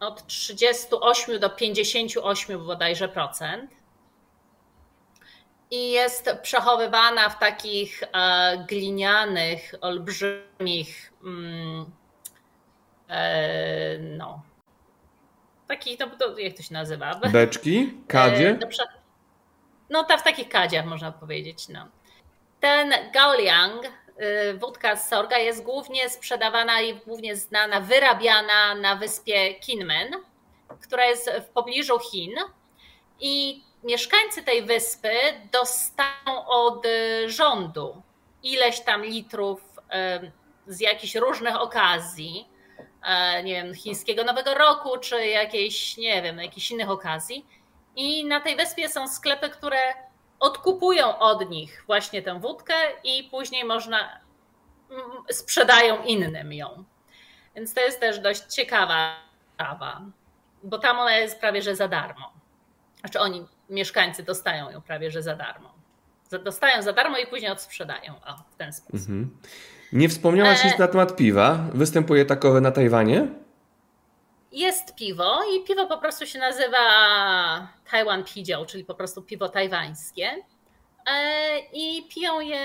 [0.00, 3.70] od 38 do 58 bodajże procent
[5.74, 11.90] i jest przechowywana w takich e, glinianych, olbrzymich, mm,
[13.08, 14.42] e, no,
[15.68, 17.14] takich, no, to, jak to się nazywa?
[17.14, 17.94] Beczki?
[18.08, 18.50] Kadzie?
[18.50, 18.58] E,
[19.90, 21.68] no, ta, w takich kadziach można powiedzieć.
[21.68, 21.88] No.
[22.60, 23.82] Ten Gaoliang,
[24.58, 30.14] wódka z sorga, jest głównie sprzedawana i głównie znana, wyrabiana na wyspie Kinmen,
[30.82, 32.32] która jest w pobliżu Chin.
[33.20, 35.12] I mieszkańcy tej wyspy
[35.52, 38.02] dostają od y, rządu
[38.42, 39.60] ileś tam litrów
[40.24, 40.32] y,
[40.66, 42.48] z jakichś różnych okazji,
[43.38, 47.46] y, nie wiem, chińskiego Nowego Roku, czy jakiejś, nie wiem, jakichś innych okazji.
[47.96, 49.78] I na tej wyspie są sklepy, które
[50.40, 54.20] odkupują od nich właśnie tę wódkę i później można,
[54.90, 56.84] mm, sprzedają innym ją.
[57.56, 59.16] Więc to jest też dość ciekawa
[59.54, 60.00] sprawa,
[60.62, 62.32] bo tam ona jest prawie że za darmo.
[63.00, 65.74] Znaczy oni mieszkańcy dostają ją prawie że za darmo.
[66.44, 69.00] Dostają za darmo i później odsprzedają o, w ten sposób.
[69.00, 69.36] Mhm.
[69.92, 70.68] Nie wspomniałaś e...
[70.68, 71.58] nic na temat piwa.
[71.74, 73.28] Występuje takowe na Tajwanie?
[74.52, 76.78] Jest piwo i piwo po prostu się nazywa
[77.90, 80.30] Taiwan Pidział, czyli po prostu piwo tajwańskie.
[81.06, 82.60] E, I piją je.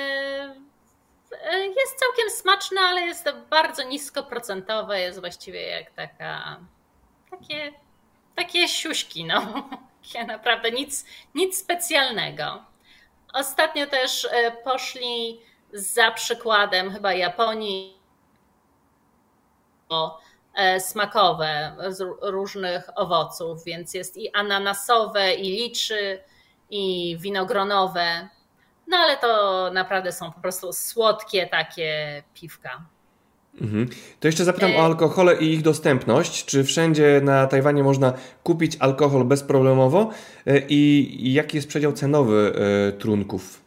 [1.44, 5.00] E, jest całkiem smaczne, ale jest bardzo niskoprocentowe.
[5.00, 6.60] Jest właściwie jak taka.
[7.32, 7.72] Takie,
[8.36, 9.70] takie siuśki, no.
[10.28, 12.64] Naprawdę nic, nic specjalnego.
[13.34, 15.42] Ostatnio też e, poszli
[15.74, 17.98] za przykładem chyba Japonii
[20.56, 26.24] e, smakowe z różnych owoców, więc jest i ananasowe, i liczy,
[26.70, 28.30] i winogronowe.
[28.88, 32.86] No ale to naprawdę są po prostu słodkie takie piwka.
[33.62, 33.90] Mhm.
[34.20, 36.46] To jeszcze zapytam o alkohole i ich dostępność.
[36.46, 40.10] Czy wszędzie na Tajwanie można kupić alkohol bezproblemowo
[40.70, 42.54] i jaki jest przedział cenowy
[43.00, 43.62] trunków?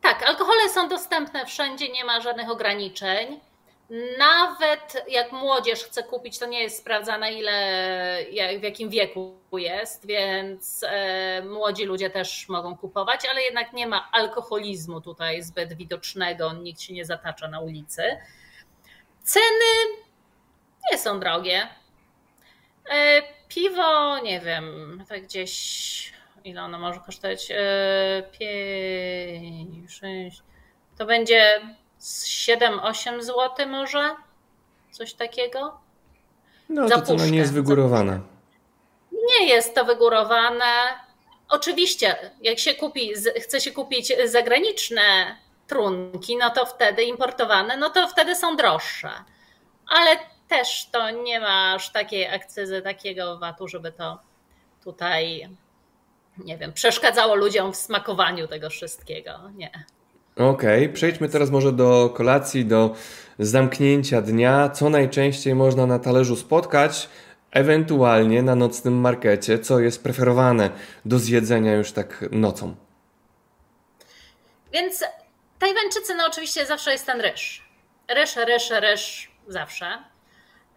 [0.00, 3.40] Tak, alkohole są dostępne wszędzie, nie ma żadnych ograniczeń.
[4.18, 10.84] Nawet jak młodzież chce kupić, to nie jest sprawdzane, ile, w jakim wieku jest, więc
[10.88, 16.80] e, młodzi ludzie też mogą kupować, ale jednak nie ma alkoholizmu tutaj zbyt widocznego, nikt
[16.80, 18.02] się nie zatacza na ulicy.
[19.22, 19.96] Ceny
[20.92, 21.68] nie są drogie.
[22.90, 26.12] E, piwo, nie wiem, tak gdzieś,
[26.44, 27.48] ile ono może kosztować?
[28.38, 30.42] 5, e, 6,
[30.98, 31.60] to będzie
[32.00, 34.14] 7-8 zł może?
[34.90, 35.80] Coś takiego?
[36.68, 38.20] No to cena nie jest wygórowana.
[39.12, 40.64] Nie jest to wygórowane.
[41.48, 48.08] Oczywiście, jak się kupi, chce się kupić zagraniczne trunki, no to wtedy importowane, no to
[48.08, 49.10] wtedy są droższe.
[49.88, 50.16] Ale
[50.48, 54.18] też to nie ma aż takiej akcyzy, takiego VAT-u, żeby to
[54.84, 55.48] tutaj,
[56.38, 59.30] nie wiem, przeszkadzało ludziom w smakowaniu tego wszystkiego.
[59.54, 59.84] Nie.
[60.36, 60.88] Okej, okay.
[60.88, 62.94] przejdźmy teraz może do kolacji, do
[63.38, 64.70] zamknięcia dnia.
[64.70, 67.08] Co najczęściej można na talerzu spotkać,
[67.50, 70.70] ewentualnie na nocnym markecie, co jest preferowane
[71.04, 72.74] do zjedzenia już tak nocą?
[74.72, 75.04] Więc
[75.58, 77.62] Tajwańczycy, no oczywiście zawsze jest ten ryż.
[78.08, 80.02] Ryż, ryż, ryż, zawsze.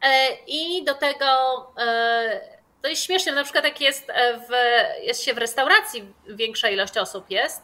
[0.02, 1.26] E, I do tego
[1.78, 2.42] e,
[2.82, 4.08] to jest śmieszne, na przykład jak jest,
[4.50, 4.52] w,
[5.04, 7.62] jest się w restauracji, większa ilość osób jest,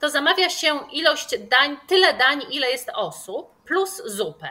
[0.00, 4.48] to zamawia się ilość dań, tyle dań, ile jest osób, plus zupę.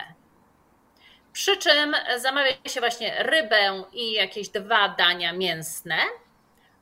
[1.34, 5.98] Przy czym zamawia się właśnie rybę i jakieś dwa dania mięsne,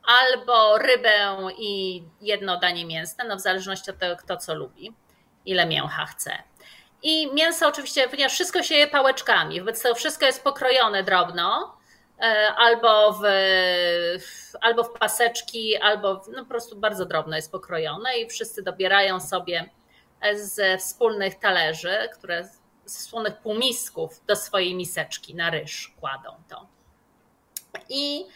[0.04, 4.92] albo rybę i jedno danie mięsne, no w zależności od tego, kto co lubi,
[5.46, 6.42] ile mięcha chce.
[7.02, 11.73] I mięso oczywiście, ponieważ wszystko się je pałeczkami, wobec tego wszystko jest pokrojone drobno,
[12.56, 13.22] albo w,
[14.60, 19.20] albo w paseczki, albo w, no po prostu bardzo drobno jest pokrojone i wszyscy dobierają
[19.20, 19.70] sobie
[20.34, 22.44] ze wspólnych talerzy, które
[22.84, 26.66] ze wspólnych półmisków do swojej miseczki na ryż kładą to.
[27.88, 28.26] I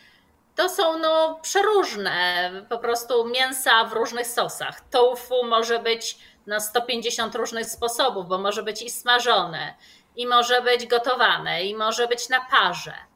[0.54, 4.88] to są no przeróżne, po prostu mięsa w różnych sosach.
[4.90, 9.74] Tofu może być na 150 różnych sposobów, bo może być i smażone,
[10.16, 13.07] i może być gotowane, i może być na parze E,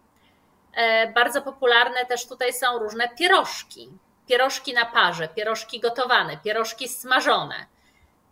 [1.14, 3.90] bardzo popularne też tutaj są różne pierożki.
[4.28, 7.66] Pierożki na parze, pierożki gotowane, pierożki smażone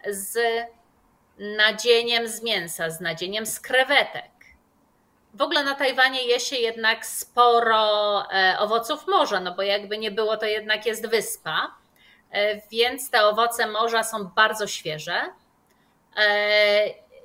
[0.07, 0.39] z
[1.39, 4.31] nadzieniem z mięsa, z nadzieniem z krewetek.
[5.35, 10.11] W ogóle na Tajwanie je się jednak sporo e, owoców morza, no bo jakby nie
[10.11, 11.75] było, to jednak jest wyspa,
[12.31, 15.23] e, więc te owoce morza są bardzo świeże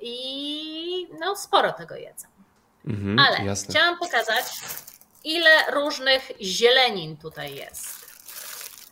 [0.01, 2.27] i no, sporo tego jedzą.
[2.87, 3.73] Mhm, Ale jasne.
[3.73, 4.45] chciałam pokazać
[5.25, 8.05] ile różnych zielenin tutaj jest.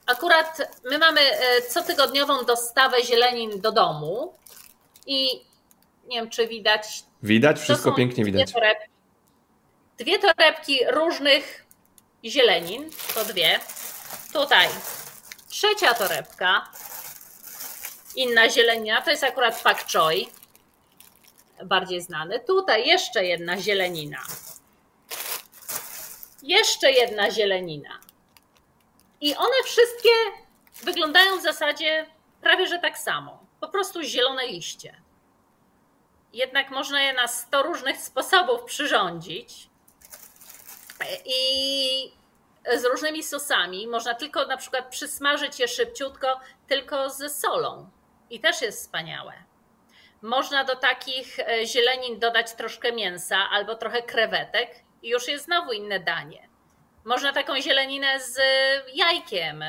[0.05, 4.33] Akurat my mamy e, cotygodniową dostawę zielenin do domu
[5.07, 5.41] i
[6.05, 7.03] nie wiem, czy widać.
[7.23, 8.51] Widać, wszystko pięknie widać.
[8.51, 8.89] Dwie torebki,
[9.97, 11.65] dwie torebki różnych
[12.25, 13.59] zielenin, to dwie.
[14.33, 14.67] Tutaj
[15.49, 16.71] trzecia torebka,
[18.15, 20.27] inna zielenina, to jest akurat pak choi,
[21.65, 22.39] bardziej znany.
[22.39, 24.19] Tutaj jeszcze jedna zielenina
[26.43, 27.99] jeszcze jedna zielenina.
[29.21, 30.09] I one wszystkie
[30.83, 32.05] wyglądają w zasadzie
[32.41, 33.45] prawie że tak samo.
[33.59, 35.01] Po prostu zielone liście.
[36.33, 39.69] Jednak można je na 100 różnych sposobów przyrządzić.
[41.25, 42.11] I
[42.77, 43.87] z różnymi sosami.
[43.87, 47.89] Można tylko na przykład przysmażyć je szybciutko, tylko ze solą.
[48.29, 49.33] I też jest wspaniałe.
[50.21, 55.71] Można do takich e, zielenin dodać troszkę mięsa albo trochę krewetek i już jest znowu
[55.71, 56.49] inne danie.
[57.05, 58.39] Można taką zieleninę z
[58.93, 59.63] jajkiem,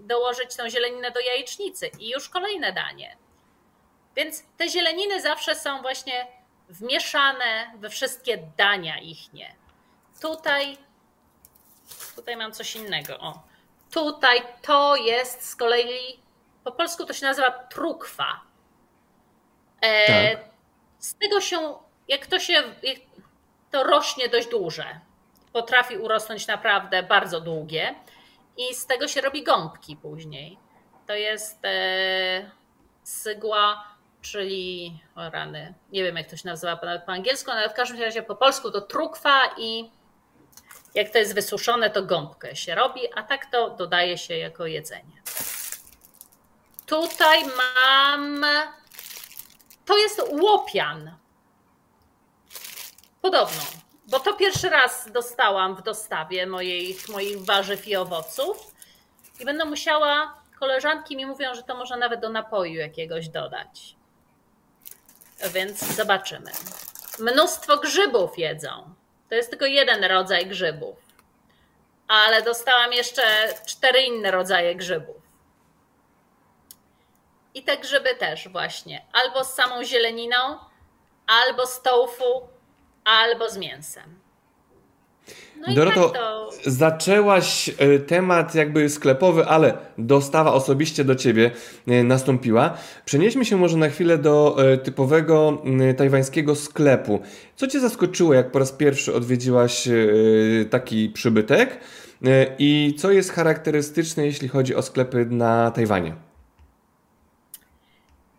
[0.00, 3.16] dołożyć tą zieleninę do jajecznicy i już kolejne danie.
[4.16, 6.26] Więc te zieleniny zawsze są właśnie
[6.68, 9.54] wmieszane we wszystkie dania ich nie.
[10.20, 10.78] Tutaj,
[12.16, 13.18] tutaj mam coś innego.
[13.18, 13.42] O.
[13.90, 16.20] Tutaj to jest z kolei,
[16.64, 18.40] po polsku to się nazywa trukwa.
[19.80, 20.44] E, tak.
[20.98, 21.74] Z tego się,
[22.08, 22.52] jak to się,
[22.82, 22.98] jak
[23.72, 25.00] to rośnie dość duże.
[25.52, 27.94] Potrafi urosnąć naprawdę bardzo długie
[28.56, 30.58] i z tego się robi gąbki później.
[31.06, 32.50] To jest e,
[33.02, 33.84] sygła,
[34.20, 38.22] czyli o rany, nie wiem jak to się nazywa po angielsku, ale w każdym razie
[38.22, 39.90] po polsku to trukwa i
[40.94, 45.22] jak to jest wysuszone, to gąbkę się robi, a tak to dodaje się jako jedzenie.
[46.86, 48.46] Tutaj mam.
[49.84, 51.21] To jest łopian.
[53.22, 53.62] Podobną,
[54.06, 58.74] bo to pierwszy raz dostałam w dostawie moich, moich warzyw i owoców
[59.40, 63.96] i będę musiała, koleżanki mi mówią, że to można nawet do napoju jakiegoś dodać.
[65.52, 66.50] Więc zobaczymy.
[67.18, 68.94] Mnóstwo grzybów jedzą.
[69.28, 70.96] To jest tylko jeden rodzaj grzybów.
[72.08, 73.22] Ale dostałam jeszcze
[73.66, 75.22] cztery inne rodzaje grzybów.
[77.54, 79.06] I te grzyby też właśnie.
[79.12, 80.58] Albo z samą zieleniną,
[81.26, 82.48] albo z tofu,
[83.04, 84.22] albo z mięsem.
[85.66, 86.50] No Doroto, tak to...
[86.66, 91.50] zaczęłaś e, temat jakby sklepowy, ale dostawa osobiście do ciebie
[91.88, 92.78] e, nastąpiła.
[93.04, 95.62] Przenieśmy się może na chwilę do e, typowego
[95.96, 97.20] tajwańskiego sklepu.
[97.56, 99.88] Co cię zaskoczyło, jak po raz pierwszy odwiedziłaś
[100.70, 101.80] taki przybytek?
[102.58, 106.16] I co jest charakterystyczne, jeśli chodzi o sklepy na Tajwanie?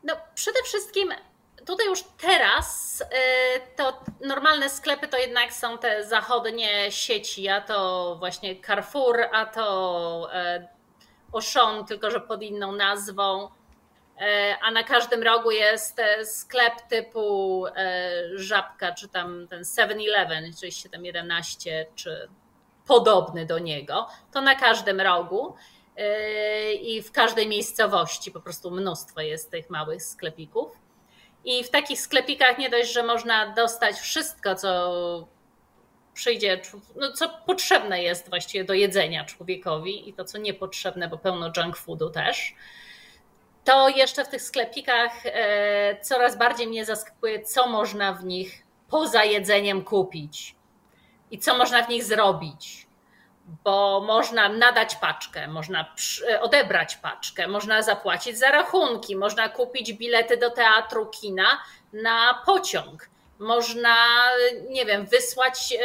[0.03, 1.09] No, przede wszystkim
[1.65, 2.92] tutaj już teraz
[3.75, 10.29] to normalne sklepy to jednak są te zachodnie sieci, a to właśnie Carrefour, a to
[10.57, 10.67] y,
[11.33, 13.45] Auchan, tylko że pod inną nazwą.
[13.45, 13.49] Y,
[14.61, 17.65] a na każdym rogu jest sklep typu
[18.35, 22.29] Żabka, czy tam ten 7-Eleven, czy 711, czy
[22.87, 24.07] podobny do niego.
[24.31, 25.55] To na każdym rogu
[26.81, 30.82] i w każdej miejscowości po prostu mnóstwo jest tych małych sklepików.
[31.45, 35.27] I w takich sklepikach nie dość, że można dostać wszystko, co
[36.13, 36.61] przyjdzie,
[36.95, 41.77] no, co potrzebne jest właściwie do jedzenia człowiekowi i to, co niepotrzebne, bo pełno junk
[41.77, 42.55] foodu też.
[43.63, 49.23] To jeszcze w tych sklepikach e, coraz bardziej mnie zaskakuje, co można w nich poza
[49.23, 50.55] jedzeniem kupić
[51.31, 52.82] i co można w nich zrobić
[53.63, 55.85] bo można nadać paczkę, można
[56.41, 61.45] odebrać paczkę, można zapłacić za rachunki, można kupić bilety do teatru, kina
[61.93, 63.95] na pociąg, można,
[64.69, 65.77] nie wiem, wysłać e,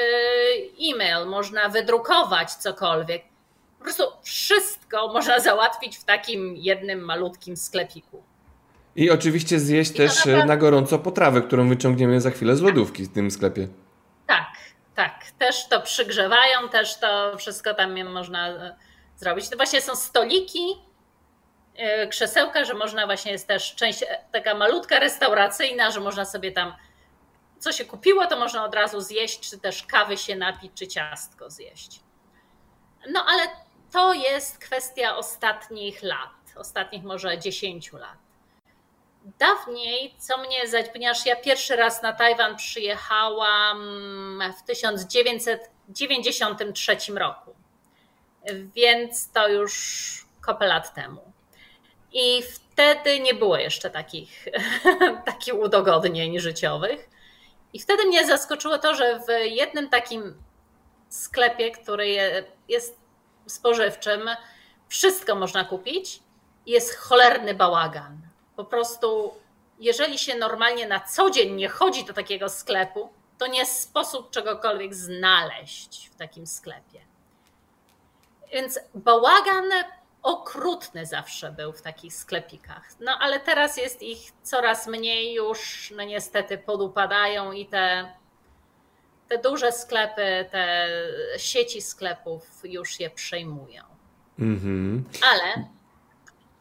[0.91, 3.23] e-mail, można wydrukować cokolwiek.
[3.79, 8.23] Po prostu wszystko można załatwić w takim jednym malutkim sklepiku.
[8.97, 10.47] I oczywiście zjeść I też naprawdę...
[10.47, 13.69] na gorąco potrawę, którą wyciągniemy za chwilę z lodówki w tym sklepie.
[14.27, 14.47] Tak,
[14.99, 18.77] tak, też to przygrzewają, też to wszystko tam można e,
[19.17, 19.49] zrobić.
[19.49, 20.83] To właśnie są stoliki,
[21.77, 26.53] e, krzesełka, że można właśnie jest też część e, taka malutka restauracyjna, że można sobie
[26.53, 26.77] tam
[27.59, 31.51] co się kupiło, to można od razu zjeść, czy też kawy się napić, czy ciastko
[31.51, 32.01] zjeść.
[33.11, 33.43] No ale
[33.93, 38.28] to jest kwestia ostatnich lat, ostatnich może 10 lat.
[39.39, 40.59] Dawniej, co mnie,
[40.93, 43.79] ponieważ ja pierwszy raz na Tajwan przyjechałam
[44.59, 47.55] w 1993 roku,
[48.75, 51.33] więc to już kopę lat temu.
[52.13, 54.45] I wtedy nie było jeszcze takich,
[55.27, 57.11] takich udogodnień życiowych.
[57.73, 60.43] I wtedy mnie zaskoczyło to, że w jednym takim
[61.09, 62.09] sklepie, który
[62.69, 62.99] jest
[63.47, 64.31] spożywczym,
[64.89, 66.21] wszystko można kupić,
[66.67, 68.28] jest cholerny bałagan
[68.59, 69.35] po prostu,
[69.79, 74.95] jeżeli się normalnie na co dzień nie chodzi do takiego sklepu, to nie sposób czegokolwiek
[74.95, 77.01] znaleźć w takim sklepie.
[78.53, 79.65] Więc bałagan
[80.23, 82.89] okrutny zawsze był w takich sklepikach.
[83.01, 88.13] No ale teraz jest ich coraz mniej już, no niestety podupadają i te,
[89.29, 90.89] te duże sklepy, te
[91.37, 93.83] sieci sklepów już je przejmują.
[94.39, 95.03] Mm-hmm.
[95.33, 95.78] Ale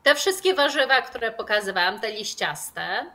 [0.08, 3.06] te wszystkie warzywa, które pokazywałam, te liściaste,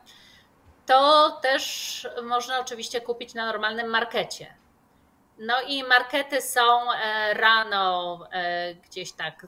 [0.86, 4.54] to też można oczywiście kupić na normalnym markecie.
[5.38, 9.46] No i markety są e, rano e, gdzieś tak,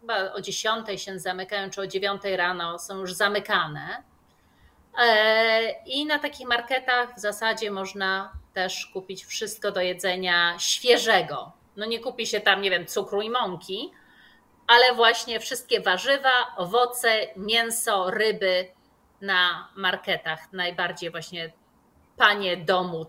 [0.00, 4.02] chyba o 10 się zamykają, czy o 9 rano są już zamykane.
[4.98, 11.52] E, I na takich marketach w zasadzie można też kupić wszystko do jedzenia świeżego.
[11.76, 13.92] No nie kupi się tam, nie wiem, cukru i mąki,
[14.66, 18.68] ale właśnie wszystkie warzywa, owoce, mięso, ryby
[19.20, 20.52] na marketach.
[20.52, 21.52] Najbardziej właśnie
[22.16, 23.06] panie domu,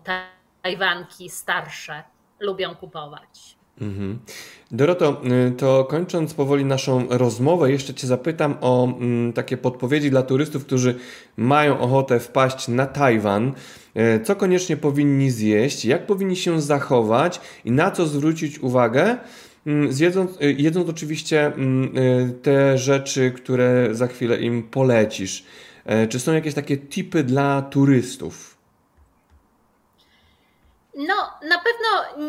[0.62, 2.02] Tajwanki starsze
[2.40, 3.58] lubią kupować.
[3.80, 4.18] Mhm.
[4.70, 10.22] Doroto, y, to kończąc powoli naszą rozmowę, jeszcze Cię zapytam o mm, takie podpowiedzi dla
[10.22, 10.94] turystów, którzy
[11.36, 13.52] mają ochotę wpaść na Tajwan.
[13.96, 19.16] Y, co koniecznie powinni zjeść, jak powinni się zachować i na co zwrócić uwagę,
[19.88, 25.44] zjedząc, y, jedząc oczywiście mm, y, te rzeczy, które za chwilę im polecisz.
[25.84, 28.58] E, czy są jakieś takie tipy dla turystów?
[30.94, 31.14] No,
[31.48, 32.24] na pewno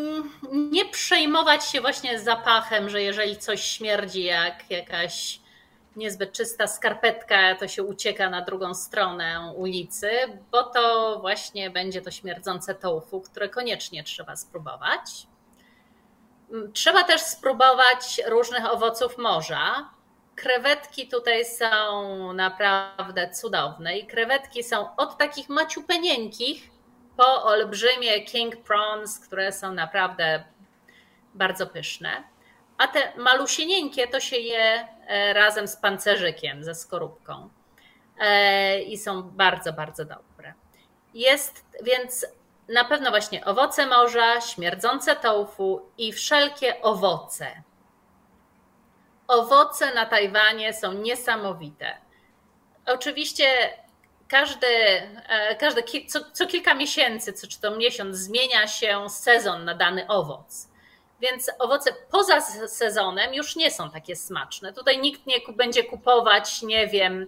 [0.51, 5.39] nie przejmować się właśnie zapachem, że jeżeli coś śmierdzi jak jakaś,
[5.95, 10.09] niezbyt czysta skarpetka, to się ucieka na drugą stronę ulicy,
[10.51, 15.27] bo to właśnie będzie to śmierdzące tofu, które koniecznie trzeba spróbować.
[16.73, 19.89] Trzeba też spróbować różnych owoców morza.
[20.35, 26.69] Krewetki tutaj są naprawdę cudowne i krewetki są od takich maciupenieńkich
[27.17, 30.43] po olbrzymie king prawns, które są naprawdę
[31.33, 32.23] bardzo pyszne.
[32.77, 37.49] A te malusienieńkie to się je e, razem z pancerzykiem, ze skorupką.
[38.19, 40.53] E, I są bardzo, bardzo dobre.
[41.13, 42.25] Jest więc
[42.69, 47.63] na pewno właśnie owoce morza, śmierdzące tofu i wszelkie owoce.
[49.27, 51.97] Owoce na Tajwanie są niesamowite.
[52.85, 53.45] Oczywiście
[54.27, 54.67] każdy,
[55.27, 60.07] e, każdy co, co kilka miesięcy, co, czy to miesiąc, zmienia się sezon na dany
[60.07, 60.69] owoc.
[61.21, 64.73] Więc owoce poza sezonem już nie są takie smaczne.
[64.73, 67.27] Tutaj nikt nie będzie kupować, nie wiem,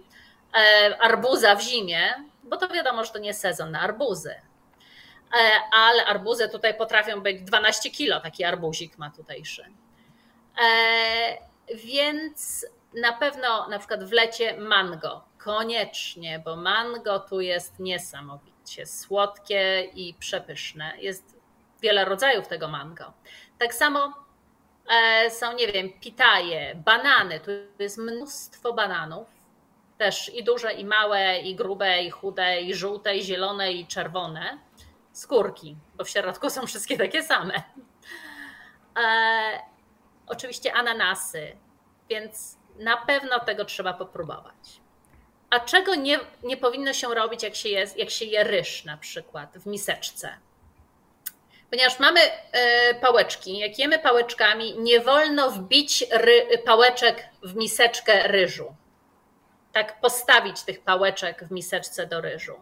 [0.54, 4.34] e, arbuza w zimie, bo to wiadomo, że to nie sezon na arbuzy.
[5.32, 9.64] E, ale arbuzy tutaj potrafią być 12 kilo, taki arbuzik ma tutejszy.
[11.74, 19.90] Więc na pewno na przykład w lecie mango Koniecznie, bo mango tu jest niesamowicie słodkie
[19.94, 20.92] i przepyszne.
[20.98, 21.36] Jest
[21.80, 23.12] wiele rodzajów tego mango.
[23.58, 24.14] Tak samo
[24.88, 27.40] e, są, nie wiem, pitaje, banany.
[27.40, 29.28] Tu jest mnóstwo bananów.
[29.98, 34.58] Też i duże, i małe, i grube, i chude, i żółte, i zielone, i czerwone.
[35.12, 37.62] Skórki, bo w środku są wszystkie takie same.
[38.98, 39.60] E,
[40.26, 41.56] oczywiście ananasy,
[42.08, 44.80] więc na pewno tego trzeba popróbować.
[45.50, 48.96] A czego nie, nie powinno się robić, jak się, je, jak się je ryż na
[48.96, 50.36] przykład w miseczce?
[51.70, 58.74] Ponieważ mamy e, pałeczki, jak jemy pałeczkami, nie wolno wbić ry, pałeczek w miseczkę ryżu.
[59.72, 62.60] Tak postawić tych pałeczek w miseczce do ryżu.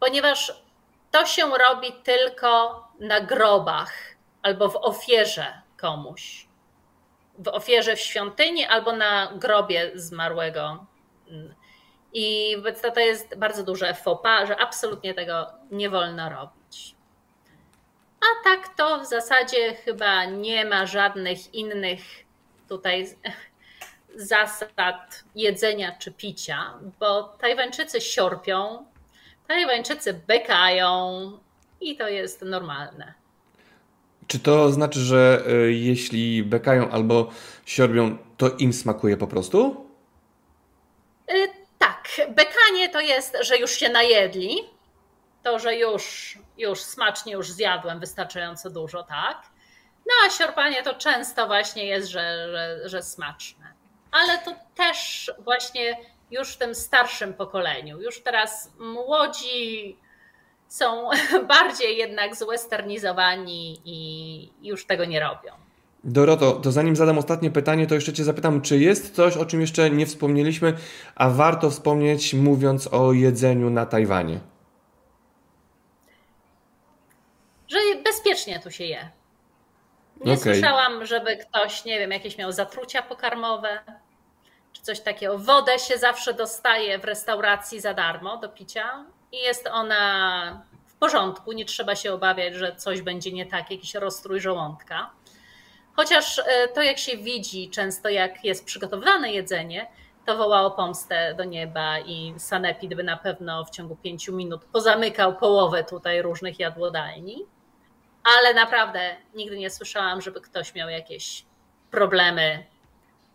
[0.00, 0.65] Ponieważ
[1.10, 3.92] to się robi tylko na grobach
[4.42, 6.46] albo w ofierze komuś.
[7.38, 10.86] W ofierze w świątyni albo na grobie zmarłego
[12.12, 16.94] i to, to jest bardzo duże fopa, że absolutnie tego nie wolno robić.
[18.20, 22.00] A tak to w zasadzie chyba nie ma żadnych innych
[22.68, 23.06] tutaj
[24.14, 28.86] zasad jedzenia czy picia, bo Tajwańczycy siorpią,
[29.48, 31.32] Tajwańczycy bekają
[31.80, 33.14] i to jest normalne.
[34.26, 37.30] Czy to znaczy, że y, jeśli bekają albo
[37.64, 39.86] siorbią, to im smakuje po prostu?
[41.30, 41.66] Y,
[42.28, 44.58] bekanie to jest, że już się najedli,
[45.42, 49.42] to, że już, już smacznie już zjadłem wystarczająco dużo, tak?
[50.06, 53.72] No a siorpanie to często właśnie jest, że, że, że smaczne.
[54.10, 55.96] Ale to też właśnie
[56.30, 58.00] już w tym starszym pokoleniu.
[58.00, 59.96] Już teraz młodzi
[60.68, 61.10] są
[61.48, 65.52] bardziej jednak zwesternizowani i już tego nie robią.
[66.04, 69.60] Doroto, to zanim zadam ostatnie pytanie, to jeszcze Cię zapytam, czy jest coś, o czym
[69.60, 70.74] jeszcze nie wspomnieliśmy,
[71.14, 74.40] a warto wspomnieć, mówiąc o jedzeniu na Tajwanie?
[77.68, 79.10] Że bezpiecznie tu się je.
[80.16, 80.36] Nie okay.
[80.36, 83.78] słyszałam, żeby ktoś, nie wiem, jakieś miał zatrucia pokarmowe,
[84.76, 85.38] czy coś takiego.
[85.38, 91.52] Wodę się zawsze dostaje w restauracji za darmo do picia i jest ona w porządku.
[91.52, 95.10] Nie trzeba się obawiać, że coś będzie nie tak, jakiś rozstrój żołądka.
[95.96, 99.86] Chociaż e, to, jak się widzi często, jak jest przygotowane jedzenie,
[100.26, 105.36] to wołało pomstę do nieba i Sanepid by na pewno w ciągu pięciu minut pozamykał
[105.36, 107.46] połowę tutaj różnych jadłodajni.
[108.38, 111.44] Ale naprawdę nigdy nie słyszałam, żeby ktoś miał jakieś
[111.90, 112.66] problemy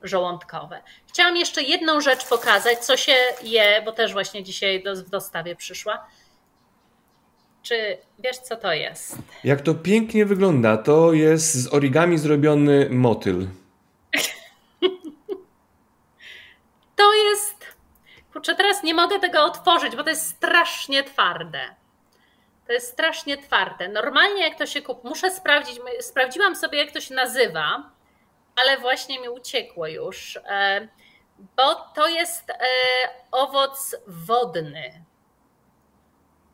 [0.04, 0.82] żołądkowe.
[1.08, 6.08] Chciałam jeszcze jedną rzecz pokazać, co się je, bo też właśnie dzisiaj w dostawie przyszła.
[7.64, 9.18] Czy wiesz, co to jest?
[9.44, 10.78] Jak to pięknie wygląda.
[10.78, 13.48] To jest z origami zrobiony motyl.
[16.96, 17.66] to jest.
[18.34, 21.76] Kurczę, teraz nie mogę tego otworzyć, bo to jest strasznie twarde.
[22.68, 23.90] To jest strasznie twarde.
[23.90, 27.92] Normalnie jak to się kup, muszę sprawdzić, sprawdziłam sobie jak to się nazywa,
[28.62, 30.88] ale właśnie mi uciekło już, e,
[31.58, 32.56] bo to jest e,
[33.32, 35.06] owoc wodny.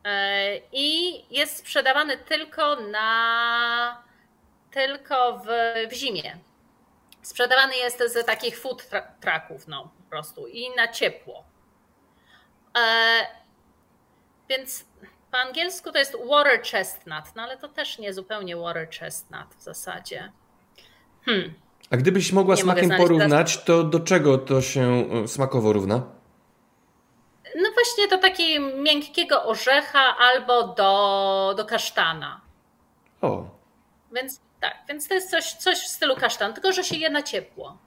[0.04, 4.02] E, i jest sprzedawany tylko na
[4.70, 5.46] tylko w,
[5.90, 6.38] w zimie.
[7.22, 8.90] Sprzedawany jest z takich food
[9.20, 11.44] trucków, no po prostu i na ciepło.
[14.48, 14.84] Więc
[15.30, 19.62] po angielsku to jest water chestnut, no ale to też nie zupełnie water chestnut w
[19.62, 20.32] zasadzie.
[21.24, 21.54] Hmm.
[21.90, 26.02] A gdybyś mogła Nie smakiem porównać, to do czego to się e, smakowo równa?
[27.56, 32.40] No właśnie do takiego miękkiego orzecha albo do, do kasztana.
[33.20, 33.44] O,
[34.12, 37.22] Więc tak, więc to jest coś, coś w stylu kasztan, tylko że się je na
[37.22, 37.78] ciepło.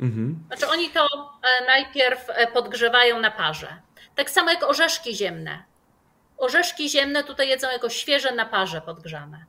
[0.00, 0.44] mhm.
[0.46, 3.76] Znaczy oni to e, najpierw e, podgrzewają na parze.
[4.14, 5.62] Tak samo jak orzeszki ziemne.
[6.38, 9.44] Orzeszki ziemne tutaj jedzą jako świeże na parze podgrzane.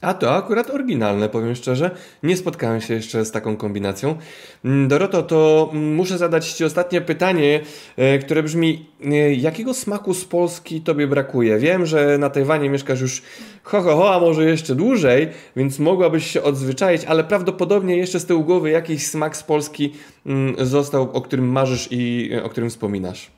[0.00, 1.90] A to akurat oryginalne, powiem szczerze.
[2.22, 4.18] Nie spotkałem się jeszcze z taką kombinacją.
[4.64, 7.60] Mm, Doroto, to muszę zadać Ci ostatnie pytanie,
[7.96, 11.58] e, które brzmi: e, jakiego smaku z Polski Tobie brakuje?
[11.58, 13.22] Wiem, że na Tajwanie mieszkasz już
[13.62, 18.26] ho, ho, ho, a może jeszcze dłużej, więc mogłabyś się odzwyczaić, ale prawdopodobnie jeszcze z
[18.26, 19.94] tyłu głowy jakiś smak z Polski
[20.26, 23.30] mm, został, o którym marzysz i e, o którym wspominasz.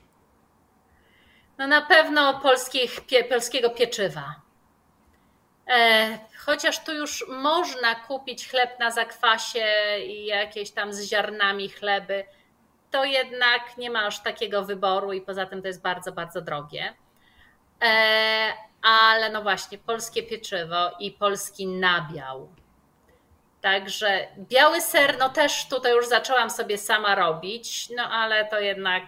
[1.57, 4.48] No na pewno polskich, pie, polskiego pieczywa.
[5.69, 9.65] E, chociaż tu już można kupić chleb na zakwasie
[10.07, 12.25] i jakieś tam z ziarnami chleby,
[12.91, 16.93] to jednak nie ma aż takiego wyboru i poza tym to jest bardzo, bardzo drogie.
[17.83, 22.49] E, ale no właśnie, polskie pieczywo i polski nabiał.
[23.61, 29.03] Także biały ser, no też tutaj już zaczęłam sobie sama robić, no ale to jednak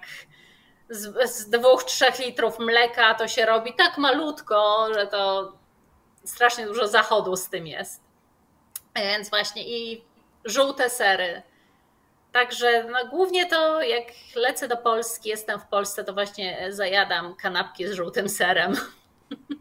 [0.89, 5.53] z, z dwóch, trzech litrów mleka to się robi tak malutko, że to
[6.23, 8.01] strasznie dużo zachodu z tym jest.
[8.95, 10.03] Więc właśnie i
[10.45, 11.41] żółte sery.
[12.31, 14.03] Także no, głównie to jak
[14.35, 18.75] lecę do Polski, jestem w Polsce, to właśnie zajadam kanapki z żółtym serem.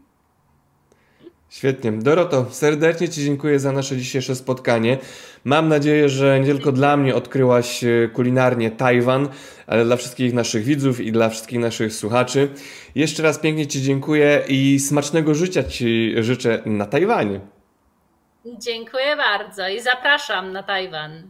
[1.51, 1.91] Świetnie.
[1.91, 4.97] Doroto, serdecznie Ci dziękuję za nasze dzisiejsze spotkanie.
[5.43, 9.29] Mam nadzieję, że nie tylko dla mnie odkryłaś e, kulinarnie Tajwan,
[9.67, 12.49] ale dla wszystkich naszych widzów i dla wszystkich naszych słuchaczy.
[12.95, 17.39] Jeszcze raz pięknie Ci dziękuję i smacznego życia Ci życzę na Tajwanie.
[18.45, 21.27] Dziękuję bardzo i zapraszam na Tajwan.